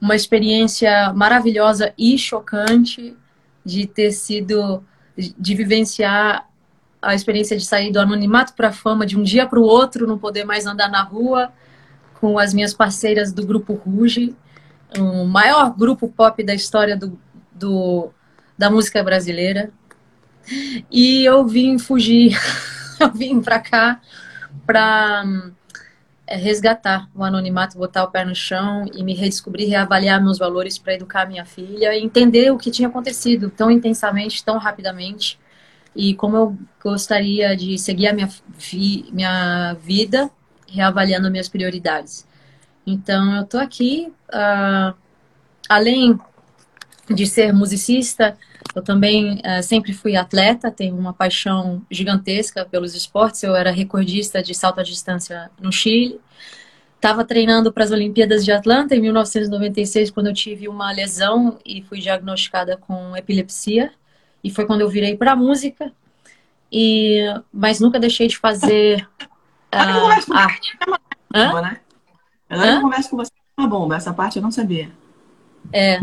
uma 0.00 0.14
experiência 0.16 1.12
maravilhosa 1.14 1.92
e 1.96 2.18
chocante 2.18 3.16
de 3.64 3.86
ter 3.86 4.10
sido, 4.12 4.82
de 5.16 5.54
vivenciar 5.54 6.48
a 7.00 7.14
experiência 7.14 7.56
de 7.56 7.64
sair 7.64 7.92
do 7.92 8.00
anonimato 8.00 8.54
para 8.54 8.68
a 8.68 8.72
fama 8.72 9.04
de 9.06 9.16
um 9.18 9.22
dia 9.22 9.46
para 9.46 9.58
o 9.58 9.62
outro, 9.62 10.06
não 10.06 10.18
poder 10.18 10.44
mais 10.44 10.66
andar 10.66 10.88
na 10.88 11.02
rua 11.02 11.52
com 12.22 12.38
as 12.38 12.54
minhas 12.54 12.72
parceiras 12.72 13.32
do 13.34 13.44
grupo 13.44 13.74
Ruge, 13.74 14.36
o 14.98 15.24
maior 15.26 15.76
grupo 15.76 16.08
pop 16.08 16.42
da 16.44 16.54
história 16.54 16.96
do, 16.96 17.18
do- 17.52 18.12
da 18.56 18.70
música 18.70 19.02
brasileira. 19.04 19.72
E 20.90 21.24
eu 21.24 21.46
vim 21.46 21.78
fugir, 21.78 22.36
eu 23.00 23.12
vim 23.12 23.40
para 23.40 23.58
cá 23.58 24.00
para 24.66 25.24
resgatar 26.28 27.08
o 27.14 27.24
anonimato, 27.24 27.78
botar 27.78 28.04
o 28.04 28.10
pé 28.10 28.24
no 28.24 28.34
chão 28.34 28.86
e 28.94 29.02
me 29.02 29.14
redescobrir, 29.14 29.68
reavaliar 29.68 30.22
meus 30.22 30.38
valores 30.38 30.78
para 30.78 30.94
educar 30.94 31.26
minha 31.26 31.44
filha 31.44 31.94
e 31.96 32.02
entender 32.02 32.50
o 32.52 32.58
que 32.58 32.70
tinha 32.70 32.88
acontecido 32.88 33.50
tão 33.50 33.70
intensamente, 33.70 34.44
tão 34.44 34.58
rapidamente 34.58 35.38
e 35.96 36.14
como 36.14 36.36
eu 36.36 36.58
gostaria 36.82 37.56
de 37.56 37.78
seguir 37.78 38.08
a 38.08 38.12
minha, 38.14 38.28
vi- 38.56 39.06
minha 39.12 39.74
vida 39.74 40.30
reavaliando 40.72 41.30
minhas 41.30 41.48
prioridades. 41.48 42.26
Então, 42.86 43.36
eu 43.36 43.44
tô 43.44 43.58
aqui, 43.58 44.12
ah, 44.32 44.94
além 45.68 46.18
de 47.08 47.26
ser 47.26 47.52
musicista, 47.52 48.36
eu 48.74 48.82
também 48.82 49.40
ah, 49.44 49.62
sempre 49.62 49.92
fui 49.92 50.16
atleta, 50.16 50.70
tenho 50.70 50.96
uma 50.96 51.12
paixão 51.12 51.82
gigantesca 51.90 52.64
pelos 52.64 52.94
esportes. 52.94 53.42
Eu 53.42 53.54
era 53.54 53.70
recordista 53.70 54.42
de 54.42 54.54
salto 54.54 54.80
à 54.80 54.82
distância 54.82 55.50
no 55.60 55.70
Chile. 55.70 56.20
Estava 56.96 57.24
treinando 57.24 57.72
para 57.72 57.84
as 57.84 57.90
Olimpíadas 57.90 58.44
de 58.44 58.52
Atlanta 58.52 58.94
em 58.94 59.00
1996, 59.00 60.10
quando 60.10 60.28
eu 60.28 60.34
tive 60.34 60.68
uma 60.68 60.92
lesão 60.92 61.58
e 61.66 61.82
fui 61.82 62.00
diagnosticada 62.00 62.76
com 62.76 63.16
epilepsia. 63.16 63.92
E 64.42 64.50
foi 64.50 64.66
quando 64.66 64.80
eu 64.80 64.88
virei 64.88 65.16
para 65.16 65.32
a 65.32 65.36
música. 65.36 65.92
E, 66.70 67.20
mas 67.52 67.80
nunca 67.80 68.00
deixei 68.00 68.28
de 68.28 68.38
fazer 68.38 69.06
Ah, 69.72 69.90
eu 69.90 69.96
ah, 69.96 70.00
converso 70.02 70.26
com- 70.26 70.34
arte. 70.34 70.78
Hã? 71.34 71.48
Boa, 71.48 71.62
né? 71.62 71.80
Agora 72.48 72.70
Hã? 72.70 72.74
eu 72.76 72.80
converso 72.82 73.10
com 73.10 73.16
você. 73.16 73.30
Uma 73.58 73.68
bomba. 73.68 73.96
Essa 73.96 74.12
parte 74.12 74.36
eu 74.36 74.42
não 74.42 74.50
sabia. 74.50 74.90
É. 75.72 76.00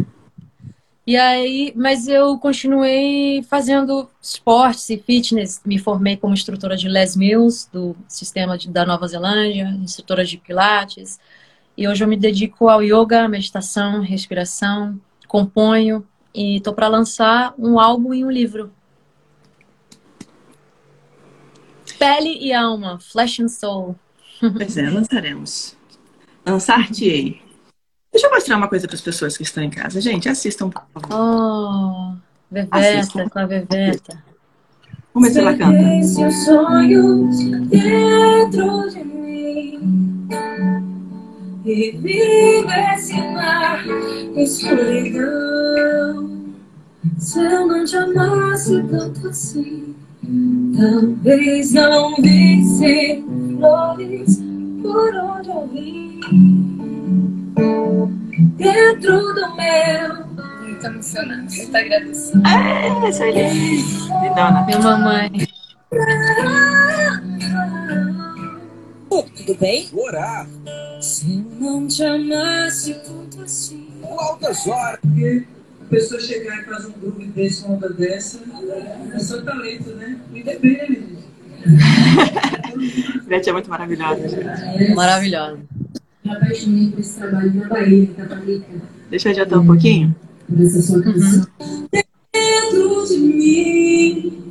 E 1.05 1.17
aí, 1.17 1.73
mas 1.75 2.07
eu 2.07 2.37
continuei 2.37 3.41
fazendo 3.43 4.07
esportes 4.21 4.87
e 4.89 4.97
fitness. 4.97 5.61
Me 5.65 5.79
formei 5.79 6.15
como 6.17 6.33
instrutora 6.33 6.77
de 6.77 6.87
Les 6.87 7.15
Mills, 7.15 7.67
do 7.71 7.95
sistema 8.07 8.57
de- 8.57 8.69
da 8.69 8.85
Nova 8.85 9.07
Zelândia, 9.07 9.69
instrutora 9.81 10.23
de 10.23 10.37
Pilates. 10.37 11.19
E 11.75 11.87
hoje 11.87 12.03
eu 12.03 12.07
me 12.07 12.15
dedico 12.17 12.69
ao 12.69 12.83
yoga, 12.83 13.27
meditação, 13.27 14.01
respiração, 14.01 14.99
componho 15.27 16.05
e 16.33 16.59
tô 16.61 16.73
para 16.73 16.87
lançar 16.87 17.53
um 17.57 17.79
álbum 17.79 18.13
e 18.13 18.23
um 18.23 18.29
livro. 18.29 18.71
Pele 21.99 22.37
e 22.39 22.53
alma, 22.53 22.97
Flesh 22.99 23.41
and 23.41 23.49
Soul. 23.49 23.95
Pois 24.39 24.77
é, 24.77 24.89
lançaremos. 24.89 25.75
Lançar-te-ei. 26.45 27.41
Deixa 28.11 28.27
eu 28.27 28.31
mostrar 28.31 28.55
uma 28.57 28.69
coisa 28.69 28.87
para 28.87 28.95
as 28.95 29.01
pessoas 29.01 29.35
que 29.37 29.43
estão 29.43 29.61
em 29.61 29.69
casa. 29.69 29.99
Gente, 30.01 30.29
assistam, 30.29 30.69
por 30.69 30.81
favor. 30.93 31.13
Oh, 31.13 32.15
Veveta, 32.49 32.77
Assista. 32.99 33.29
com 33.29 33.39
a 33.39 33.45
Veveta. 33.45 34.23
Vamos 35.13 35.29
ver 35.29 35.33
se 35.33 35.39
ela 35.39 35.55
canta. 35.57 36.03
Seus 36.03 36.45
sonhos 36.45 37.37
dentro 37.67 38.89
de 38.89 39.03
mim 39.03 40.27
E 41.65 41.91
vive 41.91 42.93
esse 42.93 43.13
mar 43.33 43.83
escuridão 44.37 46.29
Se 47.17 47.39
eu 47.43 47.67
não 47.67 47.83
te 47.85 47.97
amasse 47.97 48.81
tanto 48.83 49.27
assim 49.27 49.95
Talvez 50.77 51.73
não 51.73 52.15
visse 52.17 53.23
flores 53.57 54.39
por 54.81 55.15
onde 55.15 55.49
eu 55.49 55.67
vim 55.67 56.19
Dentro 58.57 59.33
do 59.33 59.55
meu 59.55 60.25
Muito 60.63 60.85
emocionante, 60.85 61.57
muito 61.57 61.75
agradecida 61.77 62.43
É, 62.49 63.09
isso 63.09 63.23
aí. 63.23 63.81
Lindona. 64.21 64.63
Minha 64.65 64.79
mamãe. 64.79 65.31
Tudo 69.09 69.55
bem? 69.59 69.89
Orar, 69.93 70.47
Se 71.01 71.33
eu 71.33 71.45
não 71.59 71.87
te 71.87 72.03
amasse 72.03 72.93
tanto 72.93 73.41
assim 73.41 73.87
altas 74.17 74.67
horas. 74.67 74.99
A 75.89 75.95
pessoa 75.95 76.21
chegar 76.21 76.61
e 76.61 76.65
fazer 76.65 76.89
um 76.89 76.91
grupo 76.91 77.25
desse, 77.25 77.65
uma 77.65 77.73
onda 77.77 77.89
dessa, 77.89 78.39
é 79.11 79.17
só 79.17 79.41
talento, 79.41 79.89
né? 79.95 80.19
Me 80.31 80.43
dê 80.43 80.59
bem, 80.59 80.77
né, 80.77 80.85
gente? 80.85 81.17
Beth 83.27 83.47
é 83.47 83.51
muito 83.51 83.67
maravilhosa, 83.71 84.29
gente. 84.29 84.93
Maravilhosa. 84.93 85.57
Me 86.23 86.31
apaixonei 86.31 86.91
por 86.91 86.99
esse 86.99 87.17
trabalho 87.17 87.55
na 87.55 87.67
Bahia, 87.67 88.07
Caparica, 88.15 88.67
Deixa 89.09 89.29
eu 89.29 89.31
adiantar 89.31 89.59
um 89.61 89.65
pouquinho. 89.65 90.15
por 90.47 90.63
essa 90.63 90.79
sua 90.79 91.01
canção. 91.01 91.47
Dentro 91.91 93.07
de 93.07 93.17
mim 93.17 94.43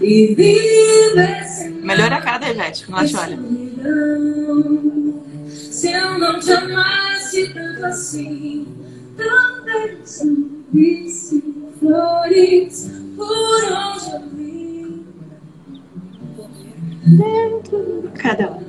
e 0.00 0.26
vive 0.36 1.20
esse 1.40 1.70
Melhora 1.70 2.18
a 2.18 2.20
cara 2.22 2.38
da 2.38 2.50
Ivete 2.50 2.86
quando 2.86 2.98
ela 3.00 3.08
te 3.08 3.16
olha. 3.16 3.38
Se 5.50 5.90
eu 5.90 6.18
não 6.20 6.38
te 6.38 6.52
amasse 6.52 7.52
tanto 7.52 7.84
assim, 7.86 8.64
talvez 9.16 10.22
não 10.24 10.64
visse 10.72 11.42
flores 11.78 12.90
por 13.16 13.64
onde 13.72 14.10
eu 14.10 14.20
vim. 14.30 15.06
Cadê 18.14 18.42
ela? 18.44 18.60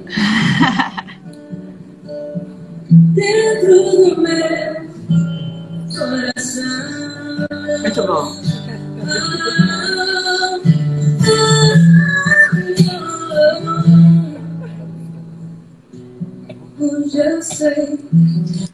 Dentro 3.13 3.73
do 4.15 4.21
meu 4.21 4.75
coração. 5.97 6.63
Muito 7.81 8.01
bom. 8.05 8.25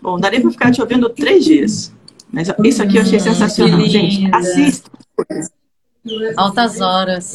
Bom, 0.02 0.20
daria 0.20 0.42
pra 0.42 0.52
ficar 0.52 0.72
te 0.72 0.82
ouvindo 0.82 1.10
três 1.10 1.46
dias. 1.46 1.92
Mas 2.32 2.48
isso 2.64 2.82
aqui 2.82 2.98
eu 2.98 3.02
achei 3.02 3.20
sensacional. 3.20 3.82
Gente, 3.86 4.34
assista. 4.34 4.90
Altas 6.38 6.82
horas. 6.82 7.34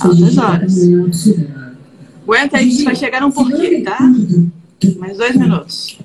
Altas 0.00 0.38
horas. 0.38 0.74
Aguenta 2.22 2.58
aí, 2.58 2.68
a 2.68 2.70
gente 2.70 2.84
vai 2.84 2.94
chegar 2.94 3.20
num 3.20 3.30
porquê, 3.30 3.82
tá? 3.82 3.98
Mais 4.98 5.16
dois 5.16 5.36
minutos. 5.36 5.98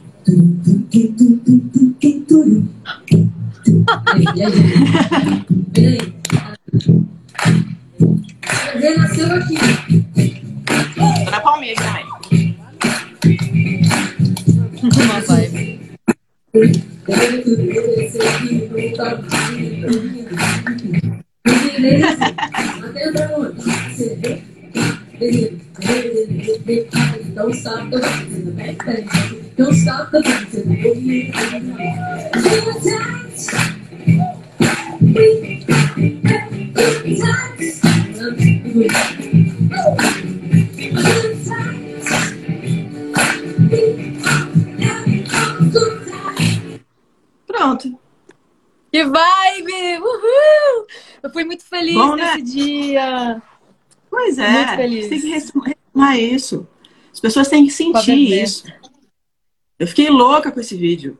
Ele 8.73 8.97
nasceu 8.97 9.31
aqui. 9.33 9.57
Palminha 11.43 11.73
aqui 11.73 11.83
também. 11.83 12.00
Don't 16.53 16.75
stop 27.53 27.89
the 27.89 27.99
in 28.31 28.45
the. 28.45 28.51
Don't 29.55 29.75
stop 29.75 30.11
the 30.11 30.19
in 30.51 30.67
the. 30.67 31.31
Dance. 32.83 33.47
Pronto. 47.61 47.99
Que 48.91 49.03
vibe! 49.05 49.99
Uhul! 49.99 50.87
Eu 51.21 51.29
fui 51.31 51.43
muito 51.45 51.63
feliz 51.63 51.93
Bom, 51.93 52.15
nesse 52.15 52.37
né? 52.37 52.41
dia. 52.43 53.41
Pois 54.09 54.37
é, 54.39 54.51
Muito 54.51 54.75
feliz. 54.75 55.03
você 55.05 55.09
tem 55.09 55.21
que 55.21 55.29
retomar 55.29 56.19
isso. 56.19 56.67
As 57.13 57.19
pessoas 57.19 57.47
têm 57.47 57.65
que 57.65 57.71
sentir 57.71 58.41
isso. 58.41 58.63
Eu 59.79 59.87
fiquei 59.87 60.09
louca 60.09 60.51
com 60.51 60.59
esse 60.59 60.75
vídeo. 60.75 61.17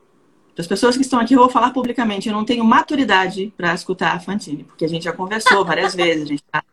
As 0.58 0.68
pessoas 0.68 0.96
que 0.96 1.02
estão 1.02 1.20
aqui, 1.20 1.34
eu 1.34 1.40
vou 1.40 1.50
falar 1.50 1.72
publicamente, 1.72 2.28
eu 2.28 2.34
não 2.36 2.44
tenho 2.44 2.64
maturidade 2.66 3.54
para 3.56 3.74
escutar 3.74 4.16
a 4.16 4.20
Fantine, 4.20 4.64
porque 4.64 4.84
a 4.86 4.88
gente 4.90 5.04
já 5.06 5.14
conversou 5.14 5.64
várias 5.66 5.96
vezes, 5.96 6.24
a 6.24 6.28
gente 6.28 6.44
tá 6.52 6.64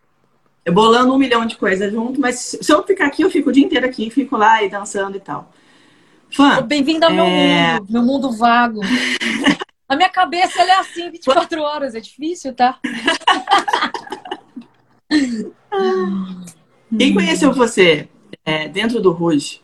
bolando 0.70 1.14
um 1.14 1.18
milhão 1.18 1.46
de 1.46 1.56
coisas 1.56 1.90
junto, 1.92 2.20
mas 2.20 2.58
se 2.60 2.70
eu 2.72 2.82
ficar 2.82 3.06
aqui, 3.06 3.22
eu 3.22 3.30
fico 3.30 3.48
o 3.48 3.52
dia 3.52 3.64
inteiro 3.64 3.86
aqui, 3.86 4.10
fico 4.10 4.36
lá 4.36 4.62
e 4.62 4.68
dançando 4.68 5.16
e 5.16 5.20
tal. 5.20 5.50
Fã, 6.30 6.60
Bem-vindo 6.60 7.06
ao 7.06 7.12
meu 7.12 7.24
É. 7.24 7.74
mundo, 7.78 7.86
meu 7.88 8.02
mundo 8.02 8.32
vago. 8.32 8.80
A 9.88 9.96
minha 9.96 10.10
cabeça 10.10 10.62
é 10.62 10.72
assim 10.72 11.10
24 11.10 11.62
horas, 11.62 11.94
é 11.94 12.00
difícil, 12.00 12.52
tá? 12.54 12.78
Quem 16.98 17.14
conheceu 17.14 17.52
você 17.52 18.08
é, 18.44 18.68
dentro 18.68 19.00
do 19.00 19.10
Rouge, 19.12 19.62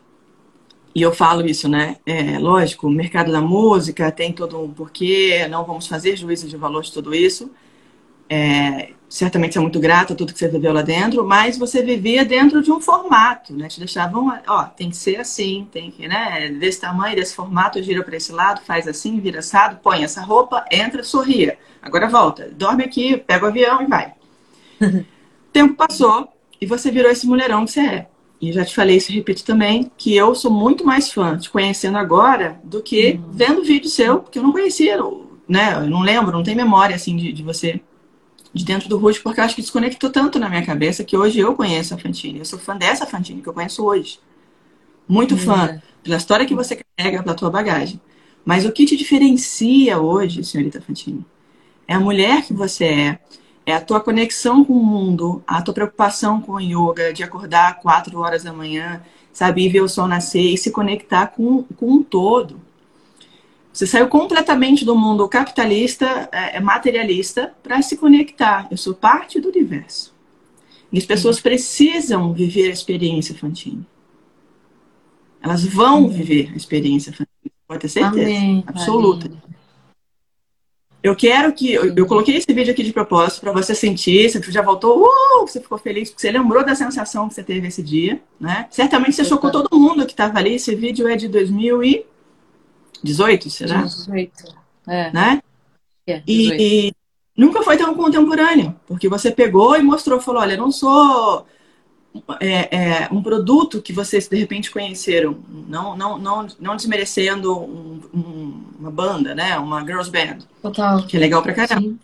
e 0.95 1.03
eu 1.03 1.13
falo 1.13 1.45
isso, 1.45 1.69
né? 1.69 1.97
É, 2.07 2.39
lógico, 2.39 2.87
o 2.87 2.91
mercado 2.91 3.31
da 3.33 3.41
música 3.41 4.11
tem 4.11 4.33
todo 4.33 4.59
um 4.63 4.73
porquê, 4.73 5.47
não 5.49 5.65
vamos 5.65 5.87
fazer 5.87 6.17
juízo 6.17 6.49
de 6.49 6.57
valor 6.57 6.83
de 6.83 6.93
tudo 6.93 7.15
isso. 7.15 7.51
É, 8.29 8.93
certamente 9.09 9.53
você 9.53 9.59
é 9.59 9.63
muito 9.63 9.79
grato 9.79 10.13
a 10.13 10.17
tudo 10.17 10.33
que 10.33 10.39
você 10.39 10.49
viveu 10.49 10.73
lá 10.73 10.83
dentro, 10.83 11.25
mas 11.25 11.57
você 11.57 11.83
vivia 11.83 12.25
dentro 12.25 12.63
de 12.63 12.73
um 12.73 12.81
formato, 12.81 13.53
né? 13.53 13.69
Te 13.69 13.79
deixavam, 13.79 14.33
ó, 14.47 14.65
tem 14.65 14.91
que 14.91 14.97
ser 14.97 15.21
assim, 15.21 15.69
tem 15.71 15.91
que, 15.91 16.09
né? 16.09 16.49
Desse 16.51 16.81
tamanho, 16.81 17.17
desse 17.17 17.35
formato, 17.35 17.83
gira 17.83 18.03
para 18.03 18.17
esse 18.17 18.33
lado, 18.33 18.61
faz 18.63 18.89
assim, 18.89 19.21
vira 19.21 19.39
assado, 19.39 19.79
põe 19.83 20.03
essa 20.03 20.21
roupa, 20.21 20.65
entra, 20.71 21.03
sorria. 21.03 21.59
Agora 21.81 22.09
volta, 22.09 22.51
dorme 22.57 22.85
aqui, 22.85 23.17
pega 23.17 23.45
o 23.45 23.49
avião 23.49 23.83
e 23.83 23.87
vai. 23.87 24.15
O 24.81 25.05
tempo 25.53 25.75
passou 25.75 26.29
e 26.61 26.67
você 26.67 26.91
virou 26.91 27.11
esse 27.11 27.27
mulherão 27.27 27.65
que 27.65 27.73
você 27.73 27.81
é. 27.81 28.07
E 28.41 28.53
já 28.53 28.65
te 28.65 28.75
falei 28.75 28.97
isso 28.97 29.13
e 29.13 29.15
repito 29.15 29.45
também, 29.45 29.91
que 29.97 30.15
eu 30.15 30.35
sou 30.35 30.51
muito 30.51 30.85
mais 30.85 31.13
fã 31.13 31.39
te 31.39 31.49
conhecendo 31.49 31.97
agora 31.97 32.59
do 32.65 32.83
que 32.83 33.21
vendo 33.31 33.63
vídeo 33.63 33.89
seu, 33.89 34.19
porque 34.19 34.39
eu 34.39 34.43
não 34.43 34.53
conhecia, 34.53 34.99
né? 35.49 35.75
Eu 35.75 35.89
não 35.89 36.01
lembro, 36.01 36.33
não 36.33 36.43
tenho 36.43 36.57
memória 36.57 36.97
assim 36.97 37.17
de, 37.17 37.33
de 37.33 37.43
você 37.43 37.81
de 38.55 38.65
dentro 38.65 38.89
do 38.89 38.97
Rude, 38.97 39.21
porque 39.21 39.41
eu 39.41 39.45
acho 39.45 39.57
que 39.57 39.61
desconectou 39.61 40.09
tanto 40.11 40.39
na 40.39 40.49
minha 40.49 40.65
cabeça 40.65 41.03
que 41.03 41.17
hoje 41.17 41.41
eu 41.41 41.57
conheço 41.57 41.93
a 41.93 41.99
Fantine. 41.99 42.39
Eu 42.39 42.45
sou 42.45 42.59
fã 42.59 42.77
dessa 42.77 43.05
Fantine 43.05 43.43
que 43.43 43.49
eu 43.49 43.53
conheço 43.53 43.85
hoje. 43.85 44.21
Muito 45.09 45.37
fã 45.37 45.83
pela 46.03 46.17
história 46.17 46.47
que 46.47 46.55
você 46.55 46.81
carrega, 46.97 47.23
pela 47.23 47.35
tua 47.35 47.51
bagagem. 47.51 48.01
Mas 48.45 48.65
o 48.65 48.71
que 48.71 48.87
te 48.87 48.97
diferencia 48.97 49.99
hoje, 49.99 50.45
senhorita 50.45 50.81
Fantine, 50.81 51.27
é 51.89 51.95
a 51.95 52.01
mulher 52.01 52.43
que 52.43 52.55
você 52.55 52.85
é, 52.85 53.19
é 53.67 53.75
a 53.75 53.81
tua 53.81 54.01
conexão 54.01 54.65
com 54.65 54.75
o 54.75 54.85
mundo, 54.85 55.43
a 55.47 55.61
tua 55.61 55.75
preocupação 55.75 56.41
com 56.41 56.53
o 56.53 56.61
yoga, 56.61 57.13
de 57.13 57.25
acordar 57.25 57.81
quatro 57.81 58.21
horas 58.21 58.45
da 58.45 58.53
manhã, 58.53 59.03
sabe, 59.33 59.69
ver 59.69 59.81
o 59.81 59.89
sol 59.89 60.07
nascer 60.07 60.55
e 60.55 60.59
se 60.59 60.71
conectar 60.71 61.29
com, 61.29 61.65
com 61.77 61.91
um 61.91 62.03
todo. 62.03 62.61
Você 63.75 63.89
saiu 63.89 64.07
completamente 64.07 64.85
do 64.85 64.95
mundo 64.95 65.29
capitalista, 65.29 66.29
é, 66.31 66.61
materialista, 66.61 67.53
para 67.61 67.83
se 67.83 67.97
conectar. 67.97 68.69
Eu 68.71 68.77
sou 68.77 68.95
parte 68.95 69.41
do 69.41 69.49
universo. 69.49 70.15
E 70.93 70.99
as 70.99 71.05
pessoas 71.05 71.41
precisam 71.41 72.33
viver 72.33 72.69
a 72.69 72.73
experiência 72.73 73.35
Fantine. 73.35 73.85
Elas 75.43 75.65
vão 75.65 76.09
viver 76.09 76.53
a 76.55 76.57
experiência 76.57 77.11
Fantine, 77.11 77.53
pode 77.67 77.81
ter 77.81 77.89
certeza. 77.89 78.23
Amém, 78.23 78.63
absoluta. 78.65 79.27
amém. 79.27 79.43
Eu 81.03 81.17
quero 81.17 81.53
que. 81.53 81.73
Eu, 81.73 81.93
eu 81.97 82.07
coloquei 82.07 82.37
esse 82.37 82.51
vídeo 82.53 82.73
aqui 82.73 82.85
de 82.85 82.93
propósito 82.93 83.41
para 83.41 83.53
você 83.53 83.75
sentir. 83.75 84.31
Você 84.31 84.41
já 84.53 84.63
voltou, 84.63 85.03
uh, 85.03 85.41
você 85.41 85.61
ficou 85.61 85.79
feliz, 85.79 86.11
porque 86.11 86.23
você 86.23 86.31
lembrou 86.31 86.65
da 86.65 86.77
sensação 86.77 87.29
que 87.29 87.35
você 87.35 87.43
teve 87.43 87.67
esse 87.67 87.83
dia, 87.83 88.23
né? 88.39 88.69
Certamente 88.71 89.17
você 89.17 89.25
chocou 89.25 89.51
todo 89.51 89.69
mundo 89.77 90.07
que 90.07 90.13
estava 90.13 90.39
ali. 90.39 90.55
Esse 90.55 90.77
vídeo 90.77 91.09
é 91.09 91.17
de 91.17 91.27
2018, 93.05 93.51
será? 93.51 93.83
18. 93.83 94.33
É, 94.87 95.13
Né? 95.13 95.43
é, 96.07 96.21
18. 96.21 96.61
E, 96.63 96.89
e 96.89 96.93
nunca 97.37 97.63
foi 97.63 97.77
tão 97.77 97.95
contemporâneo, 97.95 98.75
porque 98.87 99.09
você 99.09 99.31
pegou 99.31 99.77
e 99.77 99.83
mostrou, 99.83 100.21
falou: 100.21 100.41
olha, 100.43 100.55
eu 100.55 100.59
não 100.59 100.73
sou 100.73 101.47
é, 102.41 102.77
é, 102.77 103.09
um 103.11 103.23
produto 103.23 103.83
que 103.83 103.93
vocês 103.93 104.29
de 104.29 104.37
repente 104.37 104.71
conheceram, 104.71 105.37
não, 105.69 105.97
não, 105.97 106.19
não, 106.19 106.47
não 106.61 106.77
desmerecendo 106.77 107.59
um- 107.59 108.01
um- 108.15 108.65
uma 108.79 108.91
banda, 108.91 109.35
né? 109.35 109.59
Uma 109.59 109.81
girls 109.81 110.11
band, 110.11 110.39
Total. 110.63 111.05
que 111.07 111.17
é 111.17 111.21
legal 111.21 111.43
pra 111.43 111.53
caramba. 111.55 111.81
Sim. 111.81 111.99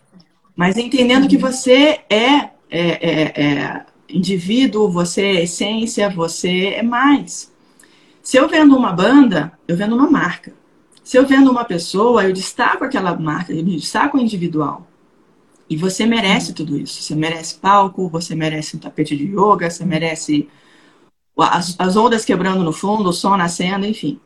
Mas 0.57 0.77
entendendo 0.77 1.29
que 1.29 1.37
você 1.39 2.01
é, 2.11 2.35
é, 2.39 2.51
é, 2.71 3.43
é 3.43 3.87
indivíduo, 4.09 4.91
você 4.91 5.23
é 5.23 5.43
essência, 5.45 6.11
você 6.11 6.75
é 6.75 6.83
mais. 6.83 7.51
Se 8.23 8.37
eu 8.37 8.49
vendo 8.49 8.77
uma 8.77 8.93
banda, 8.93 9.53
eu 9.67 9.77
vendo 9.77 9.95
uma 9.95 10.11
marca. 10.11 10.53
Se 11.11 11.17
eu 11.17 11.27
vendo 11.27 11.51
uma 11.51 11.65
pessoa, 11.65 12.23
eu 12.23 12.33
destaco 12.33 12.85
aquela 12.85 13.17
marca, 13.19 13.53
eu 13.53 13.65
destaco 13.65 14.17
o 14.17 14.21
individual. 14.21 14.87
E 15.69 15.77
você 15.77 16.07
merece 16.07 16.53
tudo 16.53 16.79
isso. 16.79 17.03
Você 17.03 17.17
merece 17.17 17.57
palco, 17.57 18.09
você 18.09 18.37
merece 18.37 18.77
um 18.77 18.79
tapete 18.79 19.17
de 19.17 19.25
yoga, 19.25 19.69
você 19.69 19.85
merece 19.85 20.49
as, 21.37 21.75
as 21.77 21.97
ondas 21.97 22.25
quebrando 22.25 22.63
no 22.63 22.73
fundo, 22.73 23.09
o 23.11 23.13
som 23.13 23.37
nascendo, 23.37 23.87
enfim. 23.87 24.21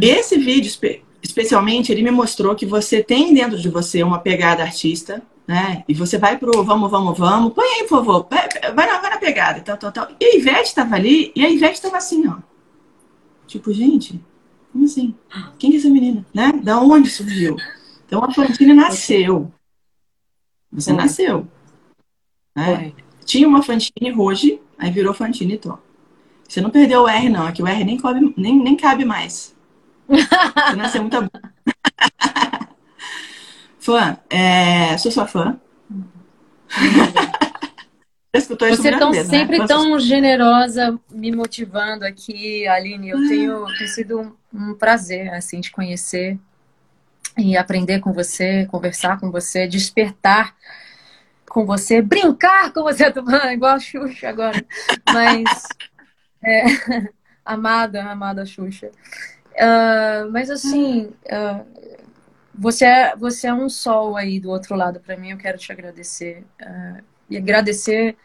Esse 0.00 0.38
vídeo, 0.38 0.68
espe- 0.68 1.02
especialmente, 1.20 1.90
ele 1.90 2.02
me 2.02 2.12
mostrou 2.12 2.54
que 2.54 2.64
você 2.64 3.02
tem 3.02 3.34
dentro 3.34 3.58
de 3.58 3.68
você 3.68 4.04
uma 4.04 4.20
pegada 4.20 4.62
artista, 4.62 5.20
né? 5.48 5.82
E 5.88 5.94
você 5.94 6.16
vai 6.16 6.38
pro 6.38 6.62
vamos, 6.62 6.88
vamos, 6.88 7.18
vamos, 7.18 7.52
põe 7.54 7.66
aí, 7.66 7.80
por 7.88 7.98
favor, 7.98 8.28
vai 8.30 8.48
vai 8.72 8.86
na, 8.86 9.00
vai 9.00 9.10
na 9.10 9.18
pegada, 9.18 9.60
tal, 9.62 9.76
tal, 9.76 9.90
tal. 9.90 10.08
E 10.20 10.26
a 10.26 10.36
Ivete 10.36 10.68
estava 10.68 10.94
ali, 10.94 11.32
e 11.34 11.44
a 11.44 11.50
Ivete 11.50 11.74
estava 11.74 11.96
assim, 11.96 12.28
ó. 12.28 12.36
Tipo, 13.48 13.72
gente, 13.72 14.20
como 14.72 14.84
assim? 14.84 15.14
Quem 15.58 15.70
que 15.70 15.76
é 15.76 15.80
essa 15.80 15.90
menina? 15.90 16.24
Né? 16.32 16.52
Da 16.62 16.80
onde 16.80 17.10
surgiu? 17.10 17.56
Então 18.06 18.24
a 18.24 18.32
Fantine 18.32 18.74
nasceu. 18.74 19.52
Você 20.72 20.90
Foi. 20.90 21.02
nasceu. 21.02 21.46
Né? 22.54 22.92
Tinha 23.24 23.46
uma 23.46 23.62
Fantine 23.62 24.12
hoje, 24.16 24.60
aí 24.78 24.90
virou 24.90 25.14
Fantine 25.14 25.58
Tó. 25.58 25.78
Você 26.48 26.60
não 26.60 26.70
perdeu 26.70 27.02
o 27.02 27.08
R, 27.08 27.28
não. 27.28 27.46
É 27.46 27.52
que 27.52 27.62
o 27.62 27.66
R 27.66 27.84
nem 27.84 27.96
cabe, 27.96 28.34
nem, 28.36 28.58
nem 28.58 28.76
cabe 28.76 29.04
mais. 29.04 29.54
Você 30.08 30.76
nasceu 30.76 31.02
muito 31.02 31.20
bom. 31.22 31.28
fã, 33.78 34.18
é, 34.28 34.96
sou 34.98 35.12
sua 35.12 35.26
fã. 35.26 35.58
Você 38.32 38.92
tão, 38.92 39.10
né? 39.10 39.24
sempre 39.24 39.56
Fã, 39.56 39.66
tão 39.66 39.98
generosa, 39.98 40.98
me 41.10 41.32
motivando 41.32 42.04
aqui, 42.04 42.66
Aline. 42.68 43.10
Eu 43.10 43.28
tenho, 43.28 43.64
tem 43.76 43.86
sido 43.88 44.36
um, 44.54 44.74
prazer, 44.74 45.34
assim, 45.34 45.60
te 45.60 45.72
conhecer 45.72 46.38
e 47.36 47.56
aprender 47.56 47.98
com 47.98 48.12
você, 48.12 48.66
conversar 48.66 49.18
com 49.18 49.32
você, 49.32 49.66
despertar 49.66 50.54
com 51.48 51.66
você, 51.66 52.00
brincar 52.00 52.72
com 52.72 52.84
você, 52.84 53.06
igual 53.52 53.74
a 53.74 53.80
Xuxa 53.80 54.28
agora. 54.28 54.64
Mas, 55.12 55.66
é, 56.40 56.62
amada, 57.44 58.04
amada 58.04 58.46
Xuxa. 58.46 58.92
Ah, 59.58 60.28
mas, 60.30 60.50
assim, 60.50 61.12
ah, 61.28 61.64
você, 62.54 62.84
é, 62.84 63.16
você 63.16 63.48
é 63.48 63.54
um 63.54 63.68
sol 63.68 64.16
aí 64.16 64.38
do 64.38 64.50
outro 64.50 64.76
lado 64.76 65.00
para 65.00 65.16
mim. 65.16 65.30
Eu 65.30 65.38
quero 65.38 65.58
te 65.58 65.72
agradecer. 65.72 66.44
ah, 66.62 67.00
e 67.30 67.36
agradecer 67.36 68.16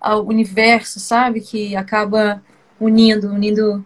ao 0.00 0.26
universo, 0.26 1.00
sabe? 1.00 1.40
Que 1.40 1.76
acaba 1.76 2.42
unindo, 2.80 3.28
unindo 3.30 3.84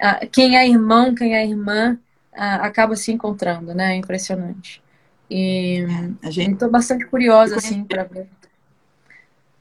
ah, 0.00 0.26
quem 0.26 0.56
é 0.56 0.68
irmão, 0.68 1.14
quem 1.14 1.34
é 1.36 1.46
irmã, 1.46 1.98
ah, 2.34 2.56
acaba 2.66 2.96
se 2.96 3.12
encontrando, 3.12 3.74
né? 3.74 3.94
É 3.94 3.96
impressionante. 3.96 4.82
E 5.30 5.84
A 6.22 6.30
gente, 6.30 6.54
estou 6.54 6.70
bastante 6.70 7.06
curiosa, 7.06 7.56
assim, 7.56 7.84
para 7.84 8.04
ver. 8.04 8.28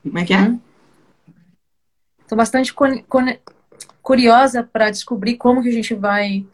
como 0.03 0.19
é 0.19 0.25
que 0.25 0.33
é? 0.33 0.39
Hum? 0.41 0.59
Estou 2.21 2.37
bastante 2.37 2.73
con- 2.73 3.03
con- 3.07 3.37
curiosa 4.01 4.63
para 4.63 4.89
descobrir 4.89 5.37
como 5.37 5.61
que 5.61 5.69
a 5.69 5.73
gente 5.73 5.93
vai 5.95 6.45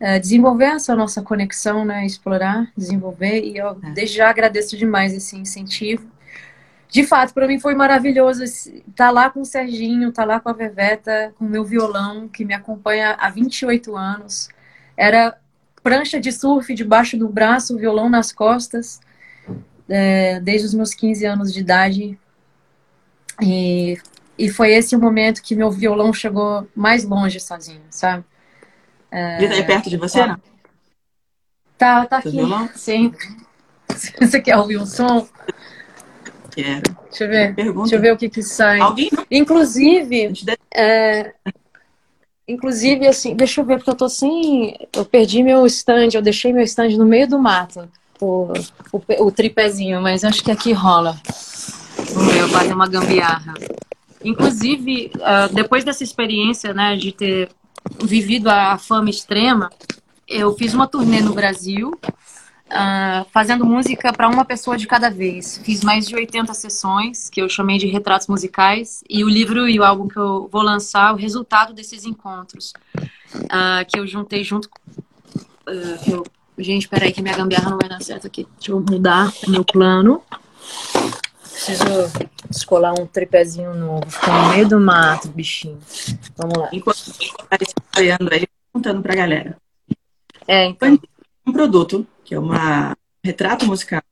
é, 0.00 0.18
desenvolver 0.18 0.66
essa 0.66 0.94
nossa 0.94 1.22
conexão, 1.22 1.84
né? 1.84 2.04
Explorar, 2.06 2.70
desenvolver. 2.76 3.42
E 3.44 3.56
eu 3.58 3.78
É. 3.82 3.90
desde 3.92 4.16
já 4.16 4.28
agradeço 4.30 4.76
demais 4.76 5.12
esse 5.14 5.36
incentivo. 5.36 6.08
De 6.88 7.04
fato, 7.04 7.34
para 7.34 7.46
mim 7.46 7.60
foi 7.60 7.74
maravilhoso 7.74 8.42
estar 8.42 8.82
tá 8.94 9.10
lá 9.10 9.28
com 9.28 9.42
o 9.42 9.44
Serginho, 9.44 10.08
estar 10.08 10.22
tá 10.22 10.26
lá 10.26 10.40
com 10.40 10.48
a 10.48 10.54
Veveta, 10.54 11.34
com 11.38 11.44
o 11.44 11.48
meu 11.48 11.64
violão, 11.64 12.28
que 12.28 12.44
me 12.44 12.54
acompanha 12.54 13.14
há 13.18 13.28
28 13.28 13.94
anos. 13.94 14.48
Era 14.96 15.38
prancha 15.82 16.18
de 16.18 16.32
surf 16.32 16.74
debaixo 16.74 17.16
do 17.18 17.28
braço, 17.28 17.76
violão 17.76 18.08
nas 18.08 18.32
costas, 18.32 19.00
é, 19.88 20.40
desde 20.40 20.66
os 20.66 20.74
meus 20.74 20.94
15 20.94 21.26
anos 21.26 21.52
de 21.52 21.60
idade. 21.60 22.18
E, 23.42 23.98
e 24.38 24.48
foi 24.48 24.72
esse 24.72 24.96
o 24.96 25.00
momento 25.00 25.42
que 25.42 25.54
meu 25.54 25.70
violão 25.70 26.12
chegou 26.12 26.66
mais 26.74 27.04
longe 27.04 27.38
sozinho, 27.38 27.82
sabe? 27.90 28.24
Ele 29.12 29.48
tá 29.48 29.54
aí 29.54 29.64
perto 29.64 29.90
de 29.90 29.96
você, 29.96 30.26
não? 30.26 30.40
Tá, 31.76 32.06
tá 32.06 32.20
Seu 32.20 32.30
aqui. 32.30 32.38
violão? 32.38 32.68
Sim. 32.74 33.14
Você 34.20 34.40
quer 34.40 34.56
ouvir 34.56 34.78
um 34.78 34.86
som? 34.86 35.26
Quero. 36.58 36.82
Deixa 37.08 37.22
eu 37.24 37.28
ver. 37.28 37.54
Pergunta. 37.54 37.80
Deixa 37.82 37.94
eu 37.94 38.00
ver 38.00 38.12
o 38.12 38.16
que 38.16 38.28
que 38.28 38.42
sai. 38.42 38.80
Alguém? 38.80 39.08
Inclusive, 39.30 40.32
deve- 40.42 40.58
é, 40.74 41.32
inclusive 42.48 43.06
assim, 43.06 43.36
deixa 43.36 43.60
eu 43.60 43.64
ver 43.64 43.76
porque 43.76 43.90
eu 43.90 43.94
tô 43.94 44.08
sem, 44.08 44.76
eu 44.92 45.04
perdi 45.04 45.40
meu 45.40 45.64
stand, 45.66 46.08
eu 46.14 46.22
deixei 46.22 46.52
meu 46.52 46.64
stand 46.64 46.96
no 46.96 47.06
meio 47.06 47.28
do 47.28 47.38
mato, 47.38 47.88
o, 48.20 48.52
o, 48.92 49.26
o 49.26 49.30
tripézinho, 49.30 50.02
mas 50.02 50.24
acho 50.24 50.42
que 50.42 50.50
aqui 50.50 50.72
rola. 50.72 51.16
Vamos 52.12 52.32
ver, 52.32 52.40
eu 52.40 52.48
fazer 52.48 52.72
uma 52.72 52.88
gambiarra. 52.88 53.54
Inclusive, 54.24 55.12
ah, 55.22 55.48
depois 55.52 55.84
dessa 55.84 56.02
experiência, 56.02 56.74
né, 56.74 56.96
de 56.96 57.12
ter 57.12 57.50
vivido 58.02 58.48
a 58.48 58.76
fama 58.78 59.10
extrema, 59.10 59.70
eu 60.26 60.52
fiz 60.56 60.74
uma 60.74 60.88
turnê 60.88 61.20
no 61.20 61.34
Brasil, 61.34 61.96
ah, 62.70 63.24
fazendo 63.32 63.64
música 63.64 64.12
para 64.12 64.28
uma 64.28 64.44
pessoa 64.44 64.76
de 64.76 64.86
cada 64.86 65.10
vez. 65.10 65.60
Fiz 65.64 65.82
mais 65.82 66.06
de 66.06 66.14
80 66.14 66.52
sessões, 66.54 67.28
que 67.30 67.40
eu 67.40 67.48
chamei 67.48 67.78
de 67.78 67.86
retratos 67.86 68.26
musicais, 68.26 69.02
e 69.08 69.24
o 69.24 69.28
livro 69.28 69.68
e 69.68 69.78
o 69.78 69.84
álbum 69.84 70.08
que 70.08 70.16
eu 70.18 70.48
vou 70.50 70.62
lançar, 70.62 71.10
é 71.10 71.12
o 71.12 71.16
resultado 71.16 71.72
desses 71.72 72.04
encontros, 72.04 72.72
ah, 73.50 73.84
que 73.86 73.98
eu 73.98 74.06
juntei 74.06 74.42
junto. 74.44 74.68
que 76.02 76.10
eu- 76.10 76.24
gente, 76.58 76.88
peraí, 76.88 77.12
que 77.12 77.20
minha 77.20 77.36
gambiarra 77.36 77.70
não 77.70 77.78
vai 77.78 77.88
dar 77.88 78.00
certo 78.00 78.26
aqui. 78.26 78.46
Deixa 78.56 78.72
eu 78.72 78.80
mudar 78.80 79.30
o 79.46 79.50
meu 79.50 79.62
plano. 79.64 80.22
Preciso 81.42 81.84
descolar 82.48 82.94
um 82.98 83.06
tripézinho 83.06 83.74
novo. 83.74 84.08
Ficou 84.08 84.32
no 84.32 84.48
meio 84.48 84.68
do 84.68 84.80
mato, 84.80 85.28
bichinho. 85.28 85.78
Vamos 86.36 86.56
lá. 86.56 86.68
Enquanto 86.72 86.96
está 86.96 87.58
apoiando 87.92 88.32
aí, 88.32 88.46
contando 88.72 89.02
pra 89.02 89.14
galera. 89.14 89.56
É, 90.46 90.66
então. 90.66 90.98
Um 91.46 91.52
produto, 91.52 92.06
que 92.28 92.34
é 92.34 92.38
uma 92.38 92.90
um 92.90 92.94
retrato 93.24 93.66
musical 93.66 94.02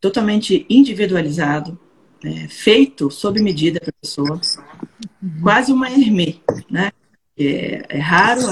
totalmente 0.00 0.64
individualizado, 0.70 1.76
né, 2.22 2.46
feito 2.48 3.10
sob 3.10 3.42
medida 3.42 3.80
para 3.80 3.90
a 3.90 4.00
pessoa, 4.00 4.40
quase 5.42 5.72
uma 5.72 5.90
Hermé, 5.90 6.36
né? 6.70 6.92
É, 7.36 7.96
é 7.96 7.98
raro, 7.98 8.42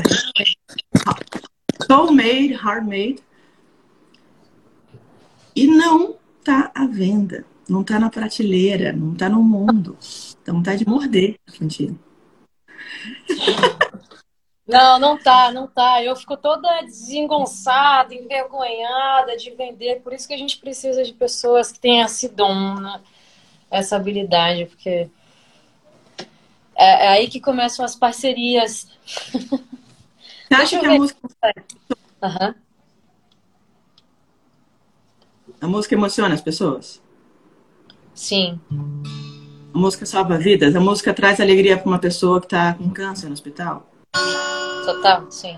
soul-made, 1.87 2.53
hard-made, 2.55 3.23
e 5.55 5.69
não 5.69 6.17
tá 6.43 6.73
à 6.75 6.85
venda, 6.85 7.47
não 7.69 7.85
tá 7.85 7.97
na 8.01 8.11
prateleira, 8.11 8.93
não 8.93 9.15
tá 9.15 9.29
no 9.29 9.41
mundo. 9.41 9.97
Então 10.43 10.61
tá 10.61 10.75
de 10.75 10.85
morder, 10.85 11.37
Argentina. 11.47 11.97
Não, 14.71 14.99
não 14.99 15.19
tá, 15.19 15.51
não 15.51 15.67
tá. 15.67 16.03
Eu 16.03 16.15
fico 16.15 16.37
toda 16.37 16.83
desengonçada, 16.83 18.15
envergonhada 18.15 19.37
de 19.37 19.51
vender. 19.51 20.01
Por 20.01 20.13
isso 20.13 20.29
que 20.29 20.35
a 20.35 20.39
gente 20.39 20.59
precisa 20.59 21.03
de 21.03 21.13
pessoas 21.13 21.73
que 21.73 21.81
tenham 21.81 22.07
esse 22.07 22.29
dom, 22.29 22.77
né? 22.77 23.01
essa 23.71 23.97
habilidade, 23.97 24.67
porque 24.67 25.09
é, 26.75 27.07
é 27.07 27.09
aí 27.09 27.29
que 27.29 27.41
começam 27.41 27.85
as 27.85 27.95
parcerias. 27.95 28.89
Você 29.33 30.55
acha 30.55 30.81
que 30.81 30.87
a 30.87 30.95
música, 30.95 31.21
Aham. 32.21 32.55
a 35.61 35.67
música 35.69 35.95
emociona 35.95 36.35
as 36.35 36.41
pessoas? 36.41 37.01
Sim, 38.13 38.61
A 39.73 39.79
música 39.79 40.05
salva 40.05 40.37
vidas? 40.37 40.75
A 40.75 40.81
música 40.81 41.15
traz 41.15 41.41
alegria 41.41 41.79
para 41.79 41.87
uma 41.87 41.99
pessoa 41.99 42.41
que 42.41 42.47
está 42.47 42.75
com 42.75 42.91
câncer 42.91 43.29
no 43.29 43.33
hospital? 43.33 43.87
Total, 44.93 45.31
sim. 45.31 45.57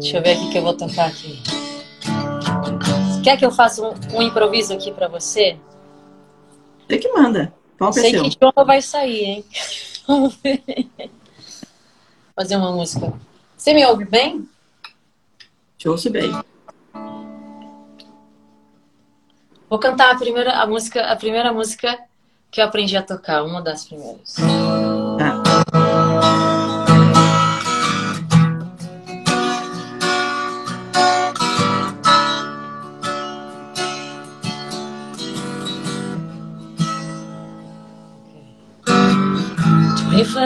Deixa 0.00 0.18
eu 0.18 0.22
ver 0.22 0.32
aqui 0.32 0.50
que 0.50 0.58
eu 0.58 0.62
vou 0.62 0.76
tocar 0.76 1.08
aqui. 1.08 1.42
Quer 3.24 3.36
que 3.36 3.44
eu 3.44 3.50
faça 3.50 3.82
um, 3.82 3.94
um 4.14 4.22
improviso 4.22 4.72
aqui 4.72 4.92
pra 4.92 5.08
você? 5.08 5.58
Você 6.86 6.98
que 6.98 7.12
manda. 7.12 7.52
Qual 7.76 7.90
é 7.90 7.92
Sei 7.92 8.12
que 8.12 8.26
idioma 8.26 8.64
vai 8.64 8.80
sair, 8.80 9.24
hein? 9.24 9.44
Vamos 10.06 10.36
ver. 10.36 10.62
Fazer 12.34 12.56
uma 12.56 12.70
música. 12.72 13.12
Você 13.56 13.72
me 13.74 13.84
ouve 13.84 14.04
bem? 14.04 14.48
Te 15.78 15.88
ouço 15.88 16.10
bem. 16.10 16.32
Vou 19.68 19.78
cantar 19.78 20.14
a 20.14 20.18
primeira 20.18 20.52
a 20.52 20.66
música, 20.66 21.02
a 21.02 21.16
primeira 21.16 21.52
música 21.52 21.98
que 22.50 22.60
eu 22.60 22.64
aprendi 22.64 22.96
a 22.96 23.02
tocar, 23.02 23.42
uma 23.42 23.60
das 23.60 23.84
primeiras. 23.84 24.36
Tá. 25.18 26.55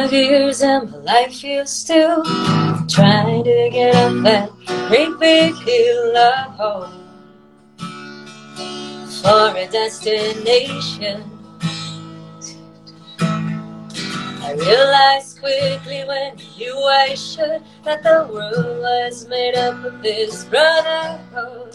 Twenty-five 0.00 0.30
years 0.30 0.62
and 0.62 0.90
my 0.90 0.96
life 0.96 1.34
feels 1.34 1.70
still 1.70 2.24
trying 2.88 3.44
to 3.44 3.68
get 3.70 3.94
up 3.94 4.22
that 4.22 4.50
great 4.88 5.18
big 5.20 5.54
hill 5.56 6.16
of 6.16 6.56
hope 6.56 6.88
for 9.20 9.54
a 9.58 9.68
destination. 9.70 11.22
I 13.20 14.54
realized 14.56 15.38
quickly 15.38 16.04
when 16.06 16.38
you 16.56 16.74
I 16.78 17.14
should 17.14 17.62
that 17.84 18.02
the 18.02 18.26
world 18.32 18.80
was 18.80 19.28
made 19.28 19.54
up 19.54 19.84
of 19.84 20.02
this 20.02 20.44
brotherhood, 20.46 21.74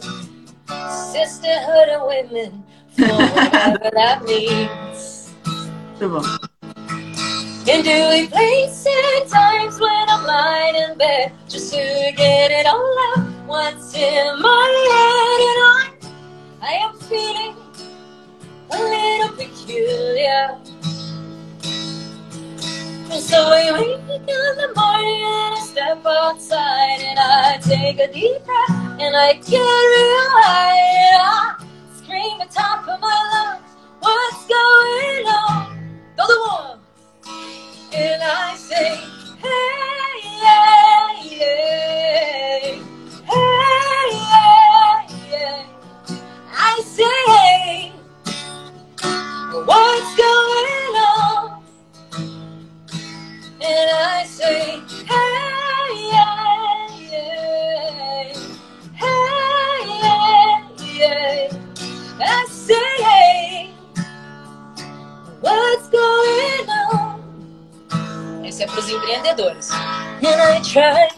sisterhood 1.14 1.90
of 1.90 2.08
women, 2.08 2.64
for 2.90 3.06
whatever 3.06 3.92
that 3.94 4.24
means. 4.26 5.32
And 7.68 7.84
do 7.84 8.28
place 8.28 8.86
in 8.86 9.28
times 9.28 9.80
when 9.80 10.08
I'm 10.08 10.24
lying 10.24 10.76
in 10.76 10.98
bed 11.00 11.34
just 11.50 11.74
to 11.74 12.14
get 12.16 12.52
it 12.52 12.68
all 12.68 13.18
out? 13.18 13.26
What's 13.48 13.96
in 13.96 14.40
my 14.40 14.68
head 14.94 15.42
and 15.50 15.60
I, 15.66 16.62
I 16.62 16.74
am 16.86 16.94
feeling 17.00 17.56
a 18.70 18.78
little 18.78 19.36
peculiar. 19.36 20.60
And 23.12 23.24
so 23.24 23.48
I 23.48 23.72
wake 23.74 24.00
up 24.12 24.22
in 24.22 24.58
the 24.62 24.72
morning 24.76 25.24
and 25.26 25.56
I 25.56 25.62
step 25.66 26.06
outside 26.06 27.02
and 27.02 27.18
I 27.18 27.58
take 27.64 27.98
a 28.00 28.14
deep 28.14 28.46
breath 28.46 29.00
and 29.02 29.16
I 29.16 29.34
get 29.34 29.58
real 29.58 30.30
high 30.38 30.78
and 31.10 31.22
I 31.24 31.66
scream 31.96 32.42
at 32.42 32.52
top 32.52 32.88
of 32.88 33.00
my 33.02 33.58
lungs, 33.58 33.76
what's 34.02 34.46
going 34.46 35.26
on? 35.26 35.66
Todo 36.16 36.48
mundo! 36.48 36.65
And 38.16 38.24
I 38.24 38.56
say, 38.56 38.96
hey, 39.44 40.16
yeah, 40.42 41.08
hey, 41.20 42.80
yeah, 44.14 45.08
yeah. 45.32 45.66
I 46.54 46.82
say, 46.96 47.92
what's 49.66 50.16
going 50.16 50.68
on? 50.80 50.85
É 68.66 68.68
para 68.68 68.80
os 68.80 68.90
empreendedores. 68.90 69.70
And 69.72 70.42
I 70.42 70.60
try. 70.62 71.10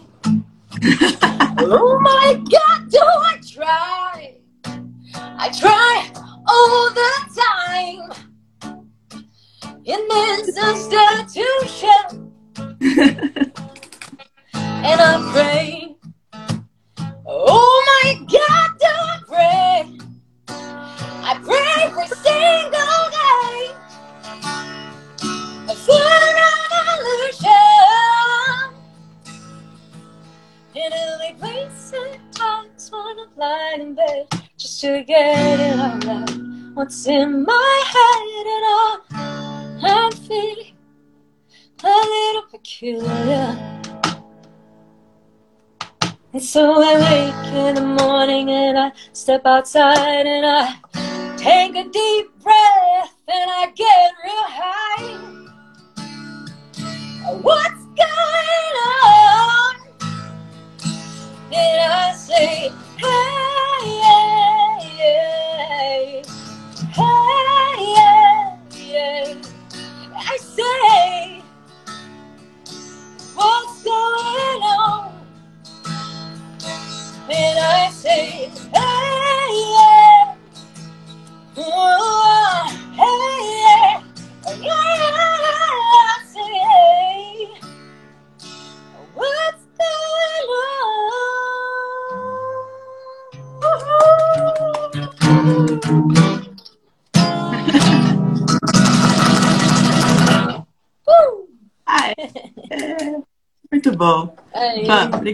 oh 1.63 1.99
my 2.01 2.35
God, 2.35 2.89
do 2.89 2.99
I 2.99 3.39
try? 3.41 4.37
I 5.15 5.49
try 5.49 6.11
all 6.47 6.91
the 6.93 7.11
time 7.35 8.11
in 9.85 10.07
this 10.09 10.57
institution, 10.57 12.33
and 14.59 15.01
I 15.01 15.31
pray. 15.33 15.95
Oh 17.25 17.83
my 17.87 18.13
God, 18.29 18.77
do 18.79 18.87
I 18.87 19.19
pray? 19.27 19.97
I 20.49 21.39
pray 21.43 21.83
every 21.83 22.07
single 22.07 22.76
in 33.79 33.95
bed 33.95 34.27
just 34.57 34.81
to 34.81 35.03
get 35.03 35.59
it 35.59 35.79
all 35.79 36.09
out. 36.09 36.31
What's 36.73 37.07
in 37.07 37.43
my 37.43 37.83
head 37.93 38.45
and 38.55 38.65
all 38.73 39.01
I'm 39.85 40.11
feeling 40.11 40.75
a 41.83 41.87
little 41.87 42.43
peculiar. 42.51 43.57
And 46.33 46.43
so 46.43 46.81
I 46.81 46.95
wake 46.97 47.53
in 47.53 47.75
the 47.75 48.03
morning 48.03 48.49
and 48.51 48.77
I 48.77 48.91
step 49.13 49.45
outside 49.45 50.25
and 50.25 50.45
I 50.45 50.75
take 51.37 51.75
a 51.75 51.89
deep 51.89 52.39
breath 52.43 53.15
and 53.27 53.49
I 53.49 53.71
get 53.75 54.13
real 54.23 54.47
high. 54.59 55.47
What's 57.41 57.85
going 57.95 58.75
on? 59.05 59.75
Then 61.49 61.89
I 61.89 62.13
say, 62.13 62.71
hey, 62.99 63.56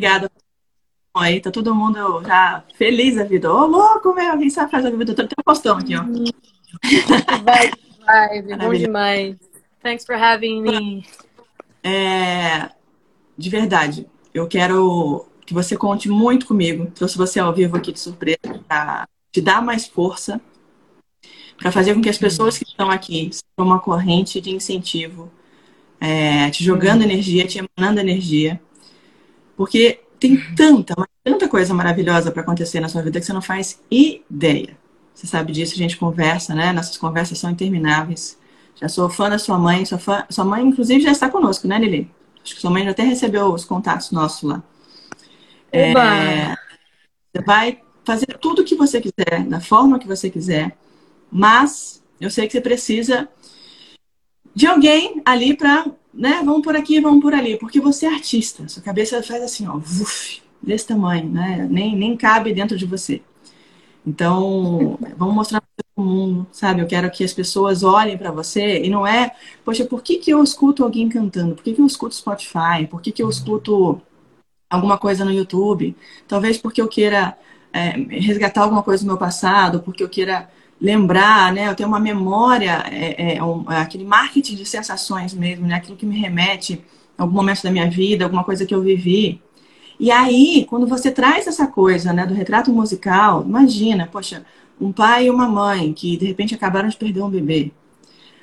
obrigada. 0.03 0.31
Aí 1.15 1.39
tá 1.39 1.51
todo 1.51 1.75
mundo 1.75 2.23
já 2.23 2.63
feliz 2.75 3.15
da 3.15 3.23
vida. 3.23 3.51
Ô, 3.51 3.65
louco, 3.65 4.13
meu, 4.13 4.37
quem 4.37 4.49
sabe 4.49 4.71
faz 4.71 4.85
a 4.85 4.89
vida. 4.89 5.13
Tem 5.13 5.25
um 5.25 5.43
postão 5.43 5.77
aqui, 5.77 5.95
ó. 5.95 6.03
Vai, 7.43 7.71
vai, 8.05 8.41
bom 8.57 8.73
demais. 8.73 9.37
Thanks 9.81 10.05
for 10.05 10.15
having 10.15 10.61
me. 10.61 11.05
É, 11.83 12.69
de 13.37 13.49
verdade, 13.49 14.07
eu 14.33 14.47
quero 14.47 15.27
que 15.45 15.53
você 15.53 15.77
conte 15.77 16.09
muito 16.09 16.47
comigo. 16.47 16.91
Trouxe 16.95 17.17
você 17.17 17.39
ao 17.39 17.53
vivo 17.53 17.77
aqui 17.77 17.91
de 17.91 17.99
surpresa 17.99 18.39
para 18.67 19.07
te 19.31 19.39
dar 19.39 19.61
mais 19.61 19.85
força, 19.85 20.41
para 21.57 21.71
fazer 21.71 21.93
com 21.93 22.01
que 22.01 22.09
as 22.09 22.17
pessoas 22.17 22.57
que 22.57 22.65
estão 22.65 22.89
aqui 22.89 23.29
sejam 23.31 23.67
uma 23.69 23.79
corrente 23.79 24.41
de 24.41 24.49
incentivo, 24.49 25.31
é, 25.99 26.49
te 26.49 26.63
jogando 26.63 27.03
energia, 27.03 27.45
te 27.45 27.59
emanando 27.59 27.99
energia. 27.99 28.59
Porque 29.55 30.01
tem 30.19 30.37
tanta, 30.55 30.93
mas 30.97 31.07
tanta 31.23 31.47
coisa 31.47 31.73
maravilhosa 31.73 32.31
para 32.31 32.41
acontecer 32.41 32.79
na 32.79 32.89
sua 32.89 33.01
vida 33.01 33.19
que 33.19 33.25
você 33.25 33.33
não 33.33 33.41
faz 33.41 33.81
ideia. 33.89 34.77
Você 35.13 35.27
sabe 35.27 35.51
disso, 35.51 35.73
a 35.73 35.77
gente 35.77 35.97
conversa, 35.97 36.55
né? 36.55 36.71
Nossas 36.71 36.97
conversas 36.97 37.37
são 37.37 37.51
intermináveis. 37.51 38.37
Já 38.75 38.89
sou 38.89 39.09
fã 39.09 39.29
da 39.29 39.37
sua 39.37 39.57
mãe, 39.57 39.85
sua, 39.85 39.99
fã, 39.99 40.25
sua 40.29 40.43
mãe, 40.43 40.65
inclusive, 40.65 41.01
já 41.01 41.11
está 41.11 41.29
conosco, 41.29 41.67
né, 41.67 41.77
Lili? 41.77 42.09
Acho 42.43 42.55
que 42.55 42.61
sua 42.61 42.71
mãe 42.71 42.83
já 42.83 42.91
até 42.91 43.03
recebeu 43.03 43.53
os 43.53 43.63
contatos 43.63 44.11
nossos 44.11 44.43
lá. 44.43 44.63
É, 45.71 46.55
você 47.33 47.43
vai 47.45 47.79
fazer 48.03 48.37
tudo 48.39 48.61
o 48.61 48.65
que 48.65 48.75
você 48.75 49.01
quiser, 49.01 49.45
da 49.47 49.59
forma 49.59 49.97
que 49.97 50.07
você 50.07 50.29
quiser, 50.29 50.77
mas 51.31 52.03
eu 52.19 52.29
sei 52.29 52.45
que 52.45 52.53
você 52.53 52.61
precisa 52.61 53.27
de 54.53 54.67
alguém 54.67 55.21
ali 55.25 55.55
para, 55.55 55.85
né, 56.13 56.41
vamos 56.45 56.61
por 56.61 56.75
aqui, 56.75 56.99
vamos 56.99 57.21
por 57.21 57.33
ali, 57.33 57.57
porque 57.57 57.79
você 57.79 58.05
é 58.05 58.09
artista, 58.13 58.67
sua 58.67 58.83
cabeça 58.83 59.21
faz 59.23 59.41
assim, 59.41 59.67
ó, 59.67 59.77
vuf, 59.77 60.41
desse 60.61 60.87
tamanho, 60.87 61.29
né, 61.29 61.67
nem, 61.69 61.95
nem 61.95 62.15
cabe 62.15 62.53
dentro 62.53 62.77
de 62.77 62.85
você. 62.85 63.21
Então, 64.05 64.97
vamos 65.17 65.33
mostrar 65.33 65.61
para 65.61 65.85
o 65.95 66.01
mundo, 66.03 66.47
sabe? 66.51 66.81
Eu 66.81 66.87
quero 66.87 67.09
que 67.09 67.23
as 67.23 67.33
pessoas 67.33 67.83
olhem 67.83 68.17
para 68.17 68.31
você 68.31 68.83
e 68.83 68.89
não 68.89 69.07
é, 69.07 69.33
poxa, 69.63 69.85
por 69.85 70.01
que, 70.03 70.17
que 70.17 70.31
eu 70.31 70.43
escuto 70.43 70.83
alguém 70.83 71.07
cantando? 71.07 71.55
Por 71.55 71.63
que, 71.63 71.73
que 71.73 71.81
eu 71.81 71.85
escuto 71.85 72.13
Spotify? 72.15 72.85
Por 72.89 73.01
que, 73.01 73.11
que 73.11 73.23
eu 73.23 73.29
escuto 73.29 74.01
alguma 74.69 74.97
coisa 74.97 75.23
no 75.23 75.31
YouTube? 75.31 75.95
Talvez 76.27 76.57
porque 76.57 76.81
eu 76.81 76.87
queira 76.89 77.37
é, 77.71 77.91
resgatar 78.19 78.63
alguma 78.63 78.83
coisa 78.83 79.03
do 79.03 79.07
meu 79.07 79.17
passado, 79.17 79.81
porque 79.81 80.03
eu 80.03 80.09
queira 80.09 80.49
lembrar, 80.83 81.53
né? 81.53 81.69
Eu 81.69 81.75
tenho 81.75 81.87
uma 81.87 81.99
memória, 81.99 82.83
é, 82.91 83.37
é, 83.37 83.43
um, 83.43 83.71
é 83.71 83.77
aquele 83.77 84.03
marketing 84.03 84.55
de 84.55 84.65
sensações 84.65 85.33
mesmo, 85.33 85.65
né? 85.65 85.75
Aquilo 85.75 85.95
que 85.95 86.05
me 86.05 86.19
remete 86.19 86.83
a 87.17 87.23
algum 87.23 87.33
momento 87.33 87.63
da 87.63 87.71
minha 87.71 87.89
vida, 87.89 88.25
alguma 88.25 88.43
coisa 88.43 88.65
que 88.65 88.75
eu 88.75 88.81
vivi. 88.81 89.41
E 89.97 90.11
aí, 90.11 90.65
quando 90.69 90.85
você 90.85 91.09
traz 91.09 91.47
essa 91.47 91.67
coisa, 91.67 92.11
né, 92.11 92.25
do 92.25 92.33
retrato 92.33 92.71
musical, 92.73 93.45
imagina, 93.47 94.09
poxa, 94.11 94.45
um 94.81 94.91
pai 94.91 95.27
e 95.27 95.29
uma 95.29 95.47
mãe 95.47 95.93
que 95.93 96.17
de 96.17 96.25
repente 96.25 96.53
acabaram 96.53 96.89
de 96.89 96.97
perder 96.97 97.21
um 97.21 97.29
bebê. 97.29 97.71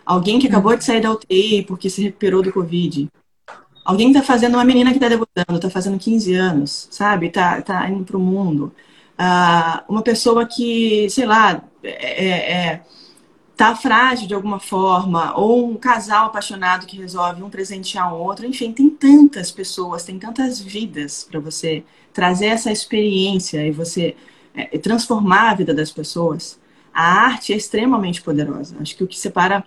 Alguém 0.07 0.39
que 0.39 0.47
acabou 0.47 0.75
de 0.77 0.85
sair 0.85 1.03
da 1.03 1.13
UTI 1.13 1.65
porque 1.65 1.91
se 1.91 2.03
recuperou 2.03 2.43
do 2.43 2.53
Covid. 2.53 3.09
Alguém 3.85 4.09
que 4.09 4.19
tá 4.19 4.25
fazendo, 4.25 4.55
uma 4.55 4.65
menina 4.65 4.93
que 4.93 4.99
tá 4.99 5.09
debutando, 5.09 5.61
tá 5.61 5.69
fazendo 5.69 5.99
15 5.99 6.35
anos, 6.35 6.89
sabe? 6.91 7.29
Tá, 7.31 7.61
tá 7.61 7.91
indo 7.91 8.05
pro 8.05 8.19
mundo. 8.19 8.73
Ah, 9.19 9.85
uma 9.89 10.03
pessoa 10.03 10.47
que, 10.47 11.09
sei 11.11 11.27
lá, 11.27 11.63
é, 11.83 12.53
é, 12.53 12.83
tá 13.57 13.77
frágil 13.77 14.27
de 14.27 14.35
alguma 14.35 14.59
forma, 14.59 15.37
ou 15.37 15.71
um 15.71 15.77
casal 15.77 16.27
apaixonado 16.27 16.87
que 16.87 16.97
resolve 16.97 17.43
um 17.43 17.51
presentear 17.51 18.15
o 18.15 18.19
outro, 18.19 18.47
enfim, 18.47 18.73
tem 18.73 18.89
tantas 18.89 19.51
pessoas, 19.51 20.03
tem 20.03 20.19
tantas 20.19 20.61
vidas 20.61 21.27
para 21.31 21.41
você 21.41 21.85
trazer 22.13 22.47
essa 22.47 22.73
experiência 22.73 23.67
e 23.67 23.71
você 23.71 24.17
é, 24.55 24.79
transformar 24.79 25.51
a 25.51 25.55
vida 25.55 25.75
das 25.75 25.91
pessoas. 25.91 26.59
A 26.93 27.03
arte 27.03 27.53
é 27.53 27.57
extremamente 27.57 28.23
poderosa. 28.23 28.77
Acho 28.81 28.97
que 28.97 29.05
o 29.05 29.07
que 29.07 29.19
separa 29.19 29.65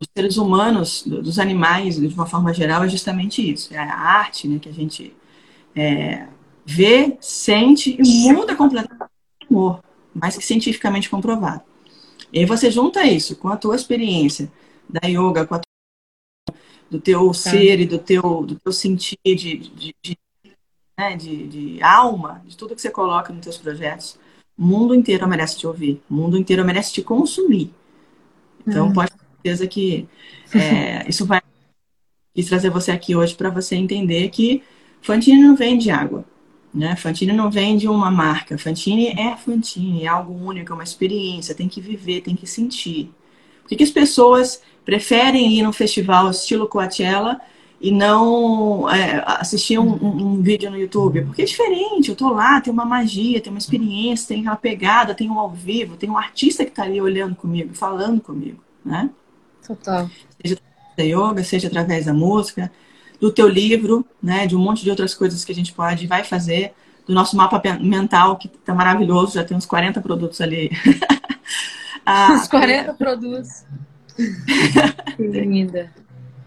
os 0.00 0.08
seres 0.16 0.36
humanos 0.36 1.02
dos 1.06 1.38
animais, 1.38 1.96
de 1.96 2.14
uma 2.14 2.26
forma 2.26 2.52
geral, 2.52 2.84
é 2.84 2.88
justamente 2.88 3.40
isso. 3.48 3.72
É 3.74 3.78
a 3.78 3.94
arte 3.94 4.48
né, 4.48 4.58
que 4.58 4.68
a 4.68 4.72
gente 4.72 5.14
é, 5.74 6.26
vê, 6.64 7.16
sente 7.20 7.96
e 7.98 8.32
muda 8.32 8.56
completamente 8.56 9.10
o 9.48 9.54
amor, 9.54 9.80
mais 10.20 10.36
que 10.36 10.44
cientificamente 10.44 11.08
comprovado. 11.08 11.62
E 12.32 12.40
aí 12.40 12.44
você 12.44 12.70
junta 12.70 13.04
isso 13.04 13.36
com 13.36 13.48
a 13.48 13.56
tua 13.56 13.74
experiência 13.74 14.50
da 14.88 15.08
yoga, 15.08 15.46
com 15.46 15.54
a 15.54 15.58
tua, 15.58 16.56
do 16.90 17.00
teu 17.00 17.32
ser 17.32 17.80
e 17.80 17.86
do 17.86 17.98
teu, 17.98 18.22
do 18.42 18.56
teu 18.56 18.72
sentir 18.72 19.18
de, 19.24 19.56
de, 19.56 19.94
de, 20.02 20.18
né, 20.98 21.16
de, 21.16 21.46
de 21.48 21.82
alma, 21.82 22.42
de 22.46 22.56
tudo 22.56 22.74
que 22.74 22.80
você 22.80 22.90
coloca 22.90 23.32
nos 23.32 23.42
teus 23.42 23.58
projetos. 23.58 24.18
O 24.56 24.62
mundo 24.62 24.94
inteiro 24.94 25.26
merece 25.26 25.58
te 25.58 25.66
ouvir. 25.66 26.02
O 26.10 26.14
mundo 26.14 26.36
inteiro 26.36 26.64
merece 26.64 26.92
te 26.92 27.02
consumir. 27.02 27.72
Então, 28.66 28.92
pode 28.92 29.10
ter 29.10 29.18
certeza 29.36 29.66
que 29.66 30.08
é, 30.54 31.06
isso 31.08 31.24
vai 31.24 31.40
quis 32.34 32.46
trazer 32.46 32.70
você 32.70 32.92
aqui 32.92 33.16
hoje 33.16 33.34
para 33.34 33.50
você 33.50 33.74
entender 33.74 34.28
que 34.30 34.62
Fantine 35.02 35.42
não 35.42 35.56
vende 35.56 35.90
água. 35.90 36.24
Né? 36.72 36.94
Fantine 36.94 37.32
não 37.32 37.50
vende 37.50 37.88
uma 37.88 38.10
marca. 38.10 38.56
Fantine 38.56 39.08
é 39.08 39.36
Fantine, 39.36 40.04
é 40.04 40.06
algo 40.06 40.32
único, 40.32 40.72
é 40.72 40.74
uma 40.74 40.84
experiência, 40.84 41.54
tem 41.54 41.68
que 41.68 41.80
viver, 41.80 42.20
tem 42.20 42.36
que 42.36 42.46
sentir. 42.46 43.12
Por 43.62 43.68
que, 43.68 43.76
que 43.76 43.84
as 43.84 43.90
pessoas 43.90 44.62
preferem 44.84 45.52
ir 45.52 45.62
num 45.62 45.72
festival 45.72 46.30
estilo 46.30 46.68
Coachella 46.68 47.40
e 47.80 47.90
não 47.90 48.88
é, 48.88 49.24
assistir 49.26 49.78
um, 49.78 49.94
um, 49.94 50.26
um, 50.26 50.42
vídeo 50.42 50.70
no 50.70 50.78
YouTube? 50.78 51.22
Porque 51.22 51.42
é 51.42 51.44
diferente, 51.44 52.10
eu 52.10 52.16
tô 52.16 52.30
lá, 52.30 52.60
tem 52.60 52.72
uma 52.72 52.84
magia, 52.84 53.40
tem 53.40 53.52
uma 53.52 53.58
experiência, 53.58 54.28
tem 54.28 54.40
aquela 54.40 54.56
pegada, 54.56 55.14
tem 55.14 55.28
um 55.28 55.38
ao 55.40 55.50
vivo, 55.50 55.96
tem 55.96 56.08
um 56.08 56.18
artista 56.18 56.64
que 56.64 56.70
tá 56.70 56.84
ali 56.84 57.00
olhando 57.00 57.34
comigo, 57.34 57.74
falando 57.74 58.20
comigo, 58.20 58.62
né? 58.84 59.10
Total. 59.66 60.08
Seja 60.40 60.54
através 60.54 60.96
da 60.96 61.02
yoga, 61.02 61.44
seja 61.44 61.68
através 61.68 62.06
da 62.06 62.14
música, 62.14 62.70
do 63.20 63.30
teu 63.30 63.46
livro, 63.46 64.04
né, 64.22 64.46
de 64.46 64.56
um 64.56 64.58
monte 64.58 64.82
de 64.82 64.90
outras 64.90 65.14
coisas 65.14 65.44
que 65.44 65.52
a 65.52 65.54
gente 65.54 65.72
pode 65.72 66.04
e 66.04 66.08
vai 66.08 66.24
fazer 66.24 66.72
do 67.06 67.14
nosso 67.14 67.36
mapa 67.36 67.60
mental, 67.80 68.36
que 68.36 68.48
tá 68.48 68.74
maravilhoso, 68.74 69.34
já 69.34 69.44
tem 69.44 69.56
uns 69.56 69.66
40 69.66 70.00
produtos 70.00 70.40
ali. 70.40 70.70
ah, 72.06 72.32
uns 72.32 72.48
40 72.48 72.90
é... 72.90 72.94
produtos. 72.94 73.64
que 75.16 75.22
linda. 75.22 75.92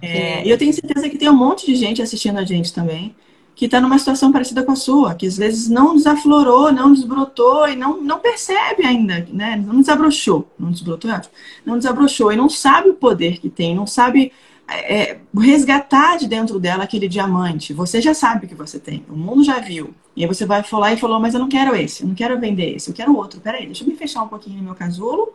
É, 0.02 0.46
e 0.46 0.50
eu 0.50 0.58
tenho 0.58 0.74
certeza 0.74 1.10
que 1.10 1.18
tem 1.18 1.30
um 1.30 1.36
monte 1.36 1.66
de 1.66 1.76
gente 1.76 2.02
assistindo 2.02 2.38
a 2.38 2.44
gente 2.44 2.74
também, 2.74 3.16
que 3.56 3.66
está 3.66 3.80
numa 3.80 3.98
situação 3.98 4.32
parecida 4.32 4.64
com 4.64 4.72
a 4.72 4.76
sua, 4.76 5.16
que 5.16 5.28
às 5.28 5.38
vezes 5.38 5.70
não 5.70 5.96
desaflorou, 5.96 6.72
não 6.72 6.94
desbrotou 6.94 7.68
e 7.70 7.76
não, 7.76 8.02
não 8.02 8.20
percebe 8.20 8.86
ainda, 8.86 9.26
né? 9.32 9.56
Não 9.56 9.80
desabrochou, 9.80 10.52
não 10.58 10.72
desbrotou, 10.72 11.12
é 11.12 11.22
não 11.66 11.78
desabrochou 11.78 12.32
e 12.32 12.36
não 12.36 12.50
sabe 12.50 12.90
o 12.90 12.96
poder 12.96 13.40
que 13.40 13.50
tem, 13.50 13.76
não 13.76 13.86
sabe 13.86 14.32
é, 14.68 15.20
resgatar 15.36 16.18
de 16.18 16.28
dentro 16.28 16.60
dela 16.60 16.84
aquele 16.84 17.08
diamante. 17.08 17.74
Você 17.74 18.02
já 18.02 18.14
sabe 18.14 18.48
que 18.48 18.56
você 18.56 18.80
tem, 18.80 19.06
o 19.10 19.16
mundo 19.16 19.44
já 19.44 19.60
viu. 19.60 19.94
E 20.16 20.24
aí 20.24 20.28
você 20.28 20.46
vai 20.46 20.64
falar 20.64 20.94
e 20.94 20.98
falou, 20.98 21.20
mas 21.20 21.34
eu 21.34 21.40
não 21.40 21.50
quero 21.50 21.76
esse, 21.76 22.04
eu 22.04 22.08
não 22.08 22.16
quero 22.16 22.40
vender 22.40 22.76
esse, 22.76 22.90
eu 22.90 22.94
quero 22.94 23.16
outro. 23.16 23.42
Peraí, 23.42 23.66
deixa 23.66 23.84
eu 23.84 23.88
me 23.88 23.96
fechar 23.96 24.24
um 24.24 24.28
pouquinho 24.28 24.58
no 24.58 24.64
meu 24.64 24.76
casulo, 24.76 25.34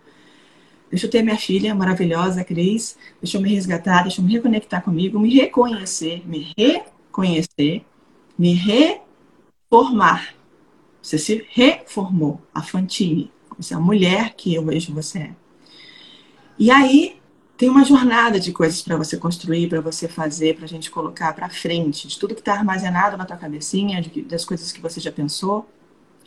deixa 0.90 1.06
eu 1.06 1.10
ter 1.10 1.22
minha 1.22 1.36
filha 1.36 1.74
maravilhosa, 1.74 2.44
Cris, 2.44 2.96
deixa 3.20 3.36
eu 3.36 3.42
me 3.42 3.52
resgatar, 3.54 4.02
deixa 4.02 4.20
eu 4.20 4.24
me 4.24 4.32
reconectar 4.32 4.82
comigo, 4.82 5.18
me 5.18 5.34
reconhecer, 5.34 6.22
me 6.26 6.52
reconhecer 6.56 7.84
me 8.38 8.54
reformar. 8.54 10.34
Você 11.02 11.18
se 11.18 11.44
reformou, 11.50 12.40
a 12.54 12.62
Fantine. 12.62 13.30
Você 13.56 13.74
é 13.74 13.76
a 13.76 13.80
mulher 13.80 14.34
que 14.36 14.54
eu 14.54 14.64
vejo 14.64 14.94
você 14.94 15.18
é. 15.18 15.34
E 16.56 16.70
aí 16.70 17.17
tem 17.58 17.68
uma 17.68 17.84
jornada 17.84 18.38
de 18.38 18.52
coisas 18.52 18.80
para 18.80 18.96
você 18.96 19.16
construir, 19.16 19.68
para 19.68 19.80
você 19.80 20.06
fazer, 20.06 20.54
para 20.54 20.64
a 20.64 20.68
gente 20.68 20.88
colocar 20.92 21.34
para 21.34 21.50
frente, 21.50 22.06
de 22.06 22.16
tudo 22.16 22.32
que 22.32 22.40
está 22.40 22.54
armazenado 22.54 23.16
na 23.16 23.24
tua 23.24 23.36
cabecinha, 23.36 24.00
de, 24.00 24.22
das 24.22 24.44
coisas 24.44 24.70
que 24.70 24.80
você 24.80 25.00
já 25.00 25.10
pensou, 25.10 25.68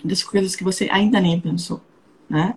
das 0.03 0.21
coisas 0.21 0.57
que 0.57 0.63
você 0.63 0.89
ainda 0.91 1.21
nem 1.21 1.39
pensou, 1.39 1.79
né? 2.29 2.53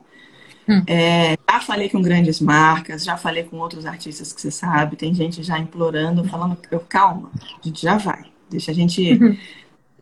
Hum. 0.68 0.82
É, 0.88 1.38
já 1.48 1.60
falei 1.60 1.88
com 1.88 2.02
grandes 2.02 2.40
marcas, 2.40 3.04
já 3.04 3.16
falei 3.16 3.44
com 3.44 3.58
outros 3.58 3.86
artistas 3.86 4.32
que 4.32 4.40
você 4.40 4.50
sabe, 4.50 4.96
tem 4.96 5.14
gente 5.14 5.40
já 5.44 5.56
implorando, 5.56 6.24
falando, 6.24 6.56
calma, 6.88 7.30
a 7.36 7.66
gente 7.66 7.80
já 7.80 7.96
vai. 7.96 8.24
Deixa 8.50 8.72
a 8.72 8.74
gente 8.74 9.12
uhum. 9.12 9.38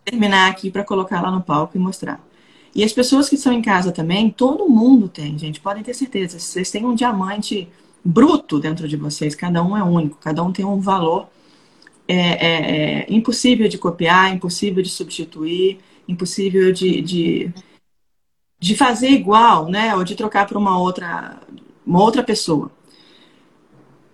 terminar 0.03 0.51
aqui 0.51 0.71
para 0.71 0.83
colocar 0.83 1.21
lá 1.21 1.31
no 1.31 1.43
palco 1.43 1.77
e 1.77 1.81
mostrar. 1.81 2.25
E 2.75 2.83
as 2.83 2.93
pessoas 2.93 3.29
que 3.29 3.35
estão 3.35 3.53
em 3.53 3.61
casa 3.61 3.93
também, 3.93 4.31
todo 4.31 4.67
mundo 4.67 5.09
tem, 5.09 5.37
gente, 5.37 5.61
podem 5.61 5.83
ter 5.83 5.93
certeza. 5.93 6.39
Vocês 6.39 6.71
têm 6.71 6.87
um 6.87 6.95
diamante 6.95 7.69
bruto 8.05 8.59
dentro 8.59 8.88
de 8.88 8.97
vocês, 8.97 9.35
cada 9.35 9.62
um 9.62 9.77
é 9.77 9.83
único, 9.83 10.19
cada 10.19 10.43
um 10.43 10.53
tem 10.53 10.65
um 10.65 10.81
valor 10.81 11.29
é, 12.09 12.17
é, 12.17 13.01
é 13.01 13.12
impossível 13.12 13.69
de 13.69 13.79
copiar, 13.79 14.33
impossível 14.35 14.83
de 14.83 14.91
substituir, 14.91 15.79
impossível 16.07 16.73
de, 16.73 17.01
de, 17.01 17.55
de 18.59 18.77
fazer 18.77 19.09
igual, 19.09 19.69
né? 19.69 19.95
Ou 19.95 20.05
de 20.05 20.15
trocar 20.15 20.47
para 20.47 20.59
uma 20.59 20.79
outra, 20.79 21.41
uma 21.87 22.03
outra 22.03 22.23
pessoa. 22.23 22.71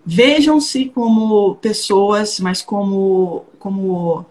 Vejam-se 0.05 0.85
como 0.85 1.55
pessoas, 1.55 2.39
mas 2.39 2.61
como, 2.61 3.45
como 3.59 4.25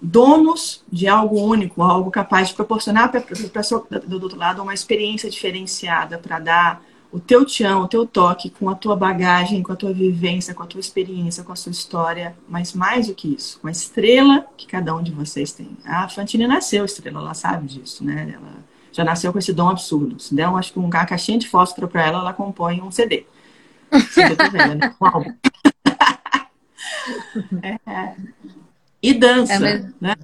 donos 0.00 0.82
de 0.90 1.08
algo 1.08 1.40
único, 1.40 1.82
algo 1.82 2.10
capaz 2.10 2.48
de 2.48 2.54
proporcionar 2.54 3.10
para 3.10 3.20
a 3.20 3.50
pessoa 3.50 3.86
do 4.06 4.22
outro 4.22 4.38
lado 4.38 4.62
uma 4.62 4.74
experiência 4.74 5.28
diferenciada 5.28 6.18
para 6.18 6.38
dar 6.38 6.82
o 7.10 7.18
teu 7.18 7.44
tchan, 7.44 7.78
o 7.78 7.88
teu 7.88 8.06
toque 8.06 8.50
com 8.50 8.68
a 8.68 8.74
tua 8.74 8.94
bagagem, 8.94 9.62
com 9.62 9.72
a 9.72 9.76
tua 9.76 9.92
vivência, 9.92 10.54
com 10.54 10.62
a 10.62 10.66
tua 10.66 10.80
experiência, 10.80 11.42
com 11.42 11.52
a 11.52 11.56
sua 11.56 11.72
história, 11.72 12.36
mas 12.48 12.74
mais 12.74 13.06
do 13.06 13.14
que 13.14 13.34
isso, 13.34 13.58
com 13.60 13.68
a 13.68 13.70
estrela 13.70 14.46
que 14.56 14.66
cada 14.66 14.94
um 14.94 15.02
de 15.02 15.10
vocês 15.10 15.52
tem. 15.52 15.70
A 15.84 16.08
Fantine 16.08 16.46
nasceu 16.46 16.84
estrela, 16.84 17.20
ela 17.20 17.34
sabe 17.34 17.66
disso, 17.66 18.04
né? 18.04 18.34
Ela 18.34 18.52
já 18.92 19.04
nasceu 19.04 19.32
com 19.32 19.38
esse 19.38 19.52
dom 19.52 19.70
absurdo. 19.70 20.20
Se 20.20 20.34
der, 20.34 20.48
acho 20.48 20.72
que 20.72 20.78
uma 20.78 20.90
caixinha 20.90 21.38
de 21.38 21.48
fósforo 21.48 21.88
para 21.88 22.06
ela, 22.06 22.18
ela 22.18 22.32
compõe 22.32 22.80
um 22.80 22.90
CD. 22.90 23.24
Né? 27.62 27.78
é, 27.86 28.14
e 29.02 29.14
dança, 29.14 29.66
é, 29.66 29.84
né? 30.00 30.14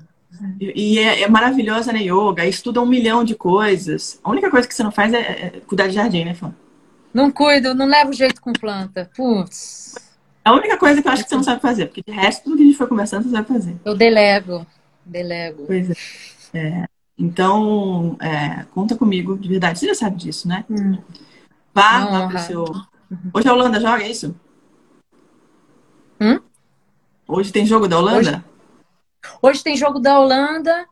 E, 0.61 0.95
e 0.95 0.99
é, 0.99 1.23
é, 1.23 1.29
maravilhosa 1.29 1.93
na 1.93 1.99
né, 1.99 2.05
yoga, 2.05 2.47
estuda 2.47 2.83
um 2.83 2.87
milhão 2.87 3.25
de 3.25 3.35
coisas. 3.35 4.21
A 4.23 4.31
única 4.31 4.51
coisa 4.51 4.69
que 4.69 4.75
você 4.75 4.83
não 4.83 4.91
faz 4.91 5.13
é, 5.15 5.19
é 5.19 5.61
cuidar 5.67 5.87
de 5.87 5.95
jardim, 5.95 6.25
né, 6.25 6.35
Fã? 6.35 6.55
Não 7.15 7.31
cuido, 7.31 7.75
não 7.75 7.87
levo 7.87 8.13
jeito 8.13 8.43
com 8.43 8.53
planta. 8.53 9.09
Putz. 9.17 9.95
A 10.45 10.53
única 10.53 10.77
coisa 10.77 11.01
que 11.01 11.07
eu 11.07 11.13
acho 11.13 11.23
que 11.23 11.29
você 11.29 11.37
não 11.37 11.45
sabe 11.45 11.63
fazer, 11.63 11.87
porque 11.87 12.03
de 12.07 12.13
resto, 12.13 12.43
tudo 12.43 12.57
que 12.57 12.63
a 12.63 12.67
gente 12.67 12.77
foi 12.77 12.89
conversando, 12.89 13.23
você 13.23 13.31
sabe 13.31 13.49
fazer. 13.49 13.77
Eu 13.85 13.95
delego. 13.95 14.67
Delego. 15.07 15.65
Pois 15.67 15.91
é. 15.91 16.59
é. 16.59 16.85
Então, 17.17 18.17
é, 18.21 18.65
conta 18.75 18.97
comigo, 18.97 19.39
de 19.39 19.49
verdade. 19.49 19.79
Você 19.79 19.87
já 19.87 19.95
sabe 19.95 20.17
disso, 20.17 20.49
né? 20.49 20.65
Hum. 20.69 20.99
Vá 21.73 22.05
lá 22.05 22.29
pro 22.29 22.39
seu 22.41 22.65
Hoje 23.33 23.49
a 23.49 23.53
Holanda 23.53 23.81
joga, 23.81 24.03
é 24.03 24.11
isso? 24.11 24.35
Hum? 26.21 26.41
Hoje 27.29 27.53
tem 27.53 27.65
jogo 27.65 27.87
da 27.87 27.99
Holanda? 27.99 28.19
Hoje, 28.19 28.45
Hoje 29.41 29.63
tem 29.63 29.77
jogo 29.77 29.99
da 30.01 30.19
Holanda. 30.19 30.87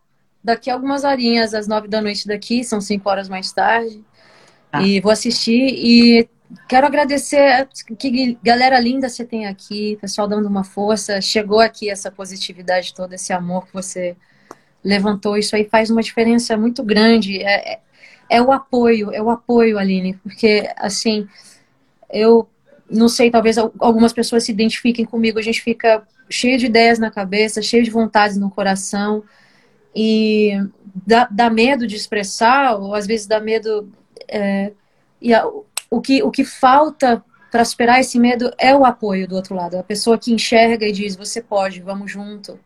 Daqui 0.44 0.70
a 0.70 0.74
algumas 0.74 1.04
horinhas, 1.04 1.54
às 1.54 1.68
nove 1.68 1.88
da 1.88 2.00
noite 2.00 2.26
daqui, 2.26 2.64
são 2.64 2.80
cinco 2.80 3.08
horas 3.08 3.28
mais 3.28 3.52
tarde. 3.52 4.04
Tá. 4.72 4.82
E 4.82 5.00
vou 5.00 5.12
assistir 5.12 5.52
e 5.52 6.28
quero 6.68 6.87
agradecer 6.87 7.68
que 7.98 8.38
galera 8.42 8.80
linda 8.80 9.08
você 9.08 9.24
tem 9.24 9.46
aqui, 9.46 9.98
pessoal 10.00 10.26
dando 10.26 10.48
uma 10.48 10.64
força. 10.64 11.20
Chegou 11.20 11.61
aqui 11.61 11.90
essa 11.90 12.11
positividade 12.11 12.94
toda, 12.94 13.14
esse 13.14 13.32
amor 13.32 13.66
que 13.66 13.74
você 13.74 14.16
levantou. 14.82 15.37
Isso 15.37 15.54
aí 15.54 15.68
faz 15.68 15.90
uma 15.90 16.02
diferença 16.02 16.56
muito 16.56 16.82
grande. 16.82 17.42
É, 17.42 17.74
é, 17.74 17.80
é 18.30 18.42
o 18.42 18.50
apoio, 18.50 19.12
é 19.12 19.22
o 19.22 19.28
apoio, 19.28 19.78
Aline, 19.78 20.14
porque 20.14 20.68
assim 20.76 21.28
eu 22.11 22.48
não 22.90 23.08
sei, 23.08 23.30
talvez 23.30 23.56
algumas 23.56 24.12
pessoas 24.12 24.44
se 24.44 24.52
identifiquem 24.52 25.04
comigo, 25.04 25.38
a 25.38 25.42
gente 25.42 25.62
fica 25.62 26.06
cheio 26.28 26.58
de 26.58 26.66
ideias 26.66 26.98
na 26.98 27.11
cabeça, 27.11 27.62
cheio 27.62 27.85
de 27.85 27.90
vontades 27.90 28.37
no 28.37 28.50
coração 28.50 29.22
e 29.94 30.52
dá, 31.06 31.28
dá 31.30 31.50
medo 31.50 31.87
de 31.87 31.96
expressar, 31.96 32.76
ou 32.76 32.94
às 32.94 33.06
vezes 33.06 33.26
dá 33.26 33.40
medo. 33.40 33.90
É, 34.32 34.72
e 35.20 35.34
a, 35.34 35.46
o, 35.90 36.00
que, 36.00 36.22
o 36.22 36.30
que 36.30 36.44
falta 36.44 37.22
para 37.50 37.66
superar 37.66 38.00
esse 38.00 38.18
medo 38.18 38.50
é 38.58 38.74
o 38.74 38.84
apoio 38.84 39.28
do 39.28 39.36
outro 39.36 39.54
lado, 39.54 39.76
a 39.76 39.82
pessoa 39.82 40.18
que 40.18 40.32
enxerga 40.32 40.86
e 40.86 40.92
diz: 40.92 41.14
você 41.14 41.42
pode, 41.42 41.80
vamos 41.80 42.10
junto. 42.10 42.58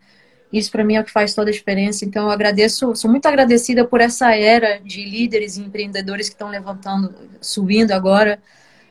Isso 0.53 0.71
para 0.71 0.85
mim 0.85 0.95
é 0.95 1.01
o 1.01 1.05
que 1.05 1.11
faz 1.11 1.35
toda 1.35 1.51
a 1.51 1.53
diferença. 1.53 2.05
Então 2.05 2.23
eu 2.25 2.31
agradeço, 2.31 2.95
sou 2.95 3.11
muito 3.11 3.27
agradecida 3.27 3.85
por 3.85 4.01
essa 4.01 4.35
era 4.35 4.79
de 4.79 5.05
líderes 5.05 5.57
e 5.57 5.61
empreendedores 5.63 6.29
que 6.29 6.37
estão 6.37 6.49
levantando, 6.49 7.13
subindo 7.41 7.91
agora 7.91 8.41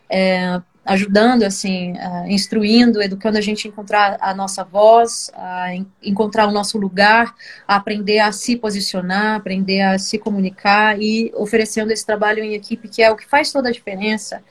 é, 0.09 0.61
ajudando, 0.85 1.43
assim, 1.43 1.93
uh, 1.93 2.27
instruindo, 2.27 3.01
educando 3.01 3.39
a 3.39 3.41
gente 3.41 3.67
a 3.67 3.71
encontrar 3.71 4.17
a 4.21 4.35
nossa 4.35 4.63
voz, 4.63 5.31
a 5.33 5.73
encontrar 6.03 6.47
o 6.47 6.51
nosso 6.51 6.77
lugar, 6.77 7.33
a 7.67 7.75
aprender 7.75 8.19
a 8.19 8.31
se 8.31 8.55
posicionar, 8.55 9.35
aprender 9.35 9.81
a 9.81 9.97
se 9.97 10.19
comunicar 10.19 11.01
e 11.01 11.31
oferecendo 11.35 11.91
esse 11.91 12.05
trabalho 12.05 12.43
em 12.43 12.53
equipe, 12.53 12.87
que 12.87 13.01
é 13.01 13.11
o 13.11 13.15
que 13.15 13.25
faz 13.25 13.51
toda 13.51 13.69
a 13.69 13.71
diferença. 13.71 14.43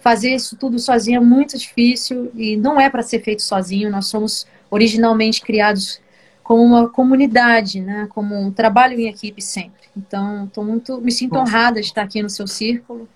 Fazer 0.00 0.34
isso 0.34 0.56
tudo 0.56 0.78
sozinho 0.78 1.18
é 1.18 1.24
muito 1.24 1.58
difícil 1.58 2.32
e 2.34 2.56
não 2.56 2.80
é 2.80 2.88
para 2.88 3.02
ser 3.02 3.20
feito 3.20 3.42
sozinho. 3.42 3.90
Nós 3.90 4.06
somos 4.06 4.46
originalmente 4.70 5.42
criados 5.42 6.00
como 6.42 6.62
uma 6.62 6.88
comunidade, 6.88 7.80
né? 7.80 8.08
Como 8.10 8.34
um 8.34 8.50
trabalho 8.50 8.98
em 8.98 9.08
equipe 9.08 9.42
sempre. 9.42 9.82
Então, 9.96 10.46
tô 10.48 10.64
muito, 10.64 11.00
me 11.00 11.12
sinto 11.12 11.36
honrada 11.36 11.80
de 11.80 11.86
estar 11.86 12.02
aqui 12.02 12.22
no 12.22 12.30
seu 12.30 12.46
círculo 12.46 13.06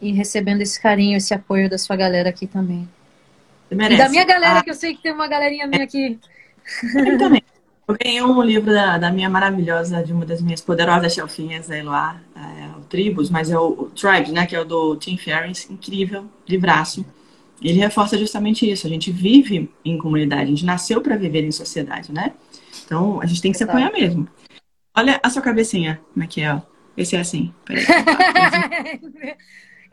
e 0.00 0.12
recebendo 0.12 0.60
esse 0.60 0.80
carinho, 0.80 1.16
esse 1.16 1.32
apoio 1.32 1.68
da 1.68 1.78
sua 1.78 1.96
galera 1.96 2.28
aqui 2.28 2.46
também. 2.46 2.88
E 3.70 3.96
da 3.96 4.08
minha 4.08 4.24
galera, 4.24 4.60
ah. 4.60 4.62
que 4.62 4.70
eu 4.70 4.74
sei 4.74 4.94
que 4.94 5.02
tem 5.02 5.12
uma 5.12 5.26
galerinha 5.26 5.66
minha 5.66 5.84
aqui. 5.84 6.18
Eu 6.94 7.18
também. 7.18 7.42
Eu 7.86 7.96
ganhei 8.02 8.22
um 8.22 8.42
livro 8.42 8.72
da, 8.72 8.96
da, 8.96 9.10
minha 9.10 9.28
maravilhosa, 9.28 10.02
de 10.02 10.10
uma 10.10 10.24
das 10.24 10.40
minhas 10.40 10.62
poderosas 10.62 11.12
chefinhas, 11.12 11.70
a 11.70 11.76
Eloá, 11.76 12.18
é, 12.34 12.78
o 12.78 12.80
Tribus, 12.84 13.28
mas 13.28 13.50
é 13.50 13.58
o, 13.58 13.68
o 13.68 13.90
Tribes, 13.90 14.32
né, 14.32 14.46
que 14.46 14.56
é 14.56 14.60
o 14.60 14.64
do 14.64 14.96
Tim 14.96 15.18
Ferriss, 15.18 15.68
incrível, 15.70 16.24
livraço. 16.48 17.04
Ele 17.60 17.78
reforça 17.78 18.16
justamente 18.16 18.70
isso, 18.70 18.86
a 18.86 18.90
gente 18.90 19.12
vive 19.12 19.70
em 19.84 19.98
comunidade, 19.98 20.44
a 20.44 20.46
gente 20.46 20.64
nasceu 20.64 21.02
para 21.02 21.16
viver 21.16 21.44
em 21.44 21.52
sociedade, 21.52 22.10
né? 22.10 22.32
Então, 22.86 23.20
a 23.20 23.26
gente 23.26 23.42
tem 23.42 23.52
que 23.52 23.58
se 23.58 23.64
apoiar 23.64 23.92
mesmo. 23.92 24.26
Olha 24.96 25.20
a 25.22 25.28
sua 25.28 25.42
cabecinha, 25.42 26.00
como 26.12 26.24
é 26.24 26.26
que 26.26 26.40
é. 26.40 26.62
Esse 26.96 27.16
é 27.16 27.20
assim. 27.20 27.52
Peraí. 27.66 27.84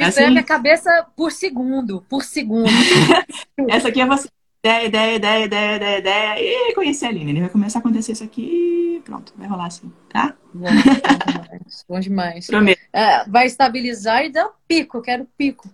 Assim... 0.08 0.22
é 0.22 0.26
a 0.28 0.32
minha 0.32 0.44
cabeça 0.44 1.08
por 1.16 1.32
segundo, 1.32 2.02
por 2.10 2.24
segundo. 2.24 2.70
Essa 3.70 3.90
aqui 3.90 4.02
é 4.02 4.06
você. 4.06 4.28
Ideia, 4.64 4.86
ideia, 4.86 5.16
ideia, 5.16 5.46
ideia, 5.46 5.76
ideia, 5.76 5.98
ideia. 5.98 6.70
E 6.70 6.76
conhecer 6.76 7.08
a 7.08 7.10
Aline. 7.10 7.40
Vai 7.40 7.50
começar 7.50 7.80
a 7.80 7.82
acontecer 7.82 8.12
isso 8.12 8.24
aqui 8.24 8.98
e 8.98 9.02
pronto, 9.04 9.34
vai 9.36 9.48
rolar 9.48 9.66
assim, 9.66 9.92
tá? 10.08 10.36
Bom, 10.54 10.68
bom 10.70 10.70
demais. 10.70 11.86
Bom 11.90 12.00
demais. 12.00 12.46
Prometo. 12.46 12.80
É, 12.94 13.28
vai 13.28 13.48
estabilizar 13.48 14.24
e 14.24 14.32
dá 14.32 14.46
um 14.46 14.52
pico. 14.68 14.98
Eu 14.98 15.02
quero 15.02 15.28
pico. 15.36 15.68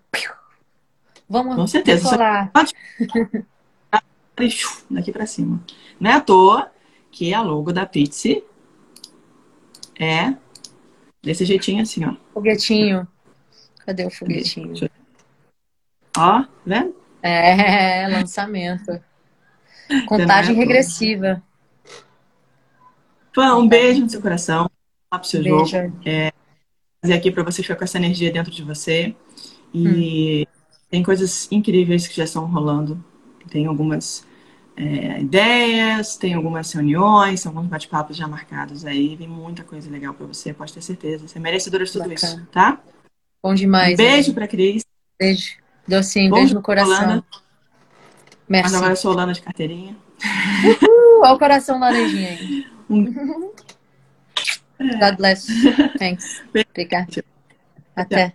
Vamos 1.28 1.55
Com 1.55 1.67
certeza. 1.67 2.09
Falar. 2.09 2.49
Daqui 4.89 5.11
pra 5.11 5.25
cima. 5.25 5.61
Não 5.99 6.11
é 6.11 6.13
à 6.13 6.21
toa 6.21 6.71
que 7.11 7.34
a 7.34 7.41
logo 7.41 7.73
da 7.73 7.86
Pizzi 7.86 8.41
É. 9.99 10.34
Desse 11.21 11.43
jeitinho 11.43 11.82
assim, 11.82 12.05
ó. 12.05 12.13
Foguetinho. 12.34 13.05
Cadê 13.88 14.06
o 14.06 14.10
foguetinho? 14.10 14.74
Ó, 16.18 16.44
vendo? 16.66 16.94
É, 17.24 18.06
lançamento. 18.10 19.02
Contagem 20.06 20.54
regressiva. 20.58 21.42
Fã, 23.34 23.56
um 23.56 23.66
beijo 23.66 24.02
no 24.02 24.10
seu 24.10 24.22
coração. 24.22 24.70
Lá 25.10 25.20
pro 25.20 25.28
seu 25.30 25.42
jogo. 25.42 25.72
Beijo. 26.04 26.34
Fazer 27.02 27.14
aqui 27.14 27.32
pra 27.32 27.44
você 27.44 27.62
ficar 27.62 27.78
com 27.78 27.86
essa 27.86 27.98
energia 27.98 28.30
dentro 28.30 28.52
de 28.52 28.62
você. 28.62 29.16
E 29.74 30.46
tem 30.90 31.02
coisas 31.02 31.50
incríveis 31.50 32.10
que 32.10 32.18
já 32.18 32.26
estão 32.26 32.46
rolando. 32.46 33.02
Tem 33.50 33.68
algumas 33.68 34.28
é, 34.76 35.22
ideias, 35.22 36.18
tem 36.18 36.34
algumas 36.34 36.74
reuniões, 36.74 37.48
alguns 37.48 37.68
bate-papos 37.68 38.18
já 38.18 38.28
marcados 38.28 38.84
aí. 38.84 39.16
Vem 39.16 39.30
muita 39.30 39.64
coisa 39.64 39.90
legal 39.90 40.14
pra 40.14 40.28
você, 40.28 40.54
pode 40.54 40.74
ter 40.74 40.82
certeza. 40.82 41.26
Você 41.26 41.38
é 41.38 41.42
merecedora 41.42 41.86
de 41.86 41.92
tudo 41.94 42.10
Bacana. 42.10 42.16
isso, 42.16 42.48
tá? 42.52 42.82
Bom 43.48 43.56
demais. 43.56 43.93
um 43.93 43.95
beijo 43.95 44.28
né? 44.30 44.36
pra 44.36 44.45
Cris. 44.45 44.84
Beijo. 45.18 45.56
Docinho, 45.88 46.34
beijo 46.34 46.48
dia, 46.48 46.56
no 46.56 46.62
coração. 46.62 46.93
Holanda. 46.93 47.24
Mas 47.32 48.62
Merci. 48.62 48.76
agora 48.76 48.91
eu 48.91 48.95
sou 48.98 49.12
Holanda 49.14 49.32
de 49.32 49.41
carteirinha. 49.41 49.95
Uh, 50.84 51.22
Olha 51.22 51.34
o 51.34 51.39
coração 51.39 51.80
laranjinha 51.80 52.30
aí. 52.32 52.68
Um- 52.89 53.06
God 55.00 55.16
bless. 55.18 55.48
Thanks. 55.98 56.43
Obrigada. 56.50 57.08
Até. 57.95 58.34